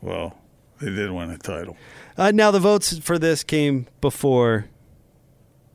Well, 0.00 0.36
they 0.80 0.90
did 0.90 1.10
win 1.10 1.30
a 1.30 1.38
title. 1.38 1.76
Uh, 2.16 2.30
now 2.32 2.50
the 2.50 2.60
votes 2.60 2.98
for 2.98 3.18
this 3.18 3.42
came 3.44 3.86
before, 4.00 4.66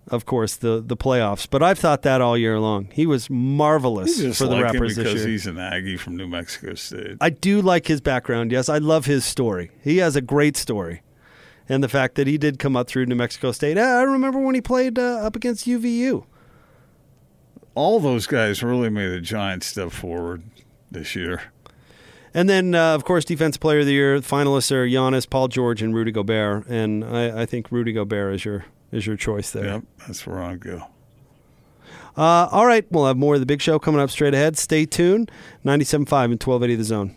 of 0.07 0.25
course, 0.25 0.55
the 0.55 0.81
the 0.85 0.97
playoffs. 0.97 1.47
But 1.49 1.63
I've 1.63 1.79
thought 1.79 2.01
that 2.03 2.19
all 2.21 2.37
year 2.37 2.59
long. 2.59 2.89
He 2.91 3.05
was 3.05 3.29
marvelous 3.29 4.17
You 4.17 4.27
just 4.27 4.39
for 4.39 4.47
the 4.47 4.55
like 4.55 4.73
him 4.73 4.81
Raptors 4.81 4.87
this 4.89 4.97
because 4.97 5.19
year. 5.21 5.27
he's 5.27 5.47
an 5.47 5.57
Aggie 5.57 5.97
from 5.97 6.17
New 6.17 6.27
Mexico 6.27 6.73
State. 6.75 7.17
I 7.21 7.29
do 7.29 7.61
like 7.61 7.87
his 7.87 8.01
background. 8.01 8.51
Yes, 8.51 8.69
I 8.69 8.77
love 8.79 9.05
his 9.05 9.23
story. 9.25 9.71
He 9.83 9.97
has 9.97 10.15
a 10.15 10.21
great 10.21 10.57
story, 10.57 11.01
and 11.69 11.83
the 11.83 11.89
fact 11.89 12.15
that 12.15 12.27
he 12.27 12.37
did 12.37 12.59
come 12.59 12.75
up 12.75 12.87
through 12.87 13.05
New 13.05 13.15
Mexico 13.15 13.51
State. 13.51 13.77
Uh, 13.77 13.81
I 13.81 14.01
remember 14.03 14.39
when 14.39 14.55
he 14.55 14.61
played 14.61 14.97
uh, 14.99 15.19
up 15.25 15.35
against 15.35 15.65
UVU. 15.67 16.25
All 17.73 17.99
those 17.99 18.27
guys 18.27 18.61
really 18.61 18.89
made 18.89 19.11
a 19.11 19.21
giant 19.21 19.63
step 19.63 19.91
forward 19.91 20.43
this 20.89 21.15
year. 21.15 21.41
And 22.33 22.49
then, 22.49 22.75
uh, 22.75 22.95
of 22.95 23.03
course, 23.03 23.25
Defense 23.25 23.57
Player 23.57 23.79
of 23.79 23.85
the 23.85 23.93
Year 23.93 24.19
finalists 24.19 24.71
are 24.71 24.87
Giannis, 24.87 25.29
Paul 25.29 25.47
George, 25.49 25.81
and 25.81 25.93
Rudy 25.93 26.11
Gobert. 26.11 26.65
And 26.67 27.03
I, 27.03 27.41
I 27.41 27.45
think 27.45 27.71
Rudy 27.71 27.91
Gobert 27.93 28.35
is 28.35 28.45
your 28.45 28.65
is 28.91 29.05
your 29.07 29.17
choice 29.17 29.51
there. 29.51 29.65
Yep, 29.65 29.83
that's 30.05 30.25
where 30.27 30.41
I'd 30.41 30.59
go. 30.59 30.83
Uh, 32.17 32.47
all 32.51 32.65
right, 32.65 32.85
we'll 32.91 33.05
have 33.05 33.17
more 33.17 33.35
of 33.35 33.39
the 33.39 33.45
big 33.45 33.61
show 33.61 33.79
coming 33.79 34.01
up 34.01 34.09
straight 34.09 34.33
ahead. 34.33 34.57
Stay 34.57 34.85
tuned. 34.85 35.31
97.5 35.65 35.93
and 36.25 36.41
1280 36.43 36.75
The 36.75 36.83
Zone. 36.83 37.15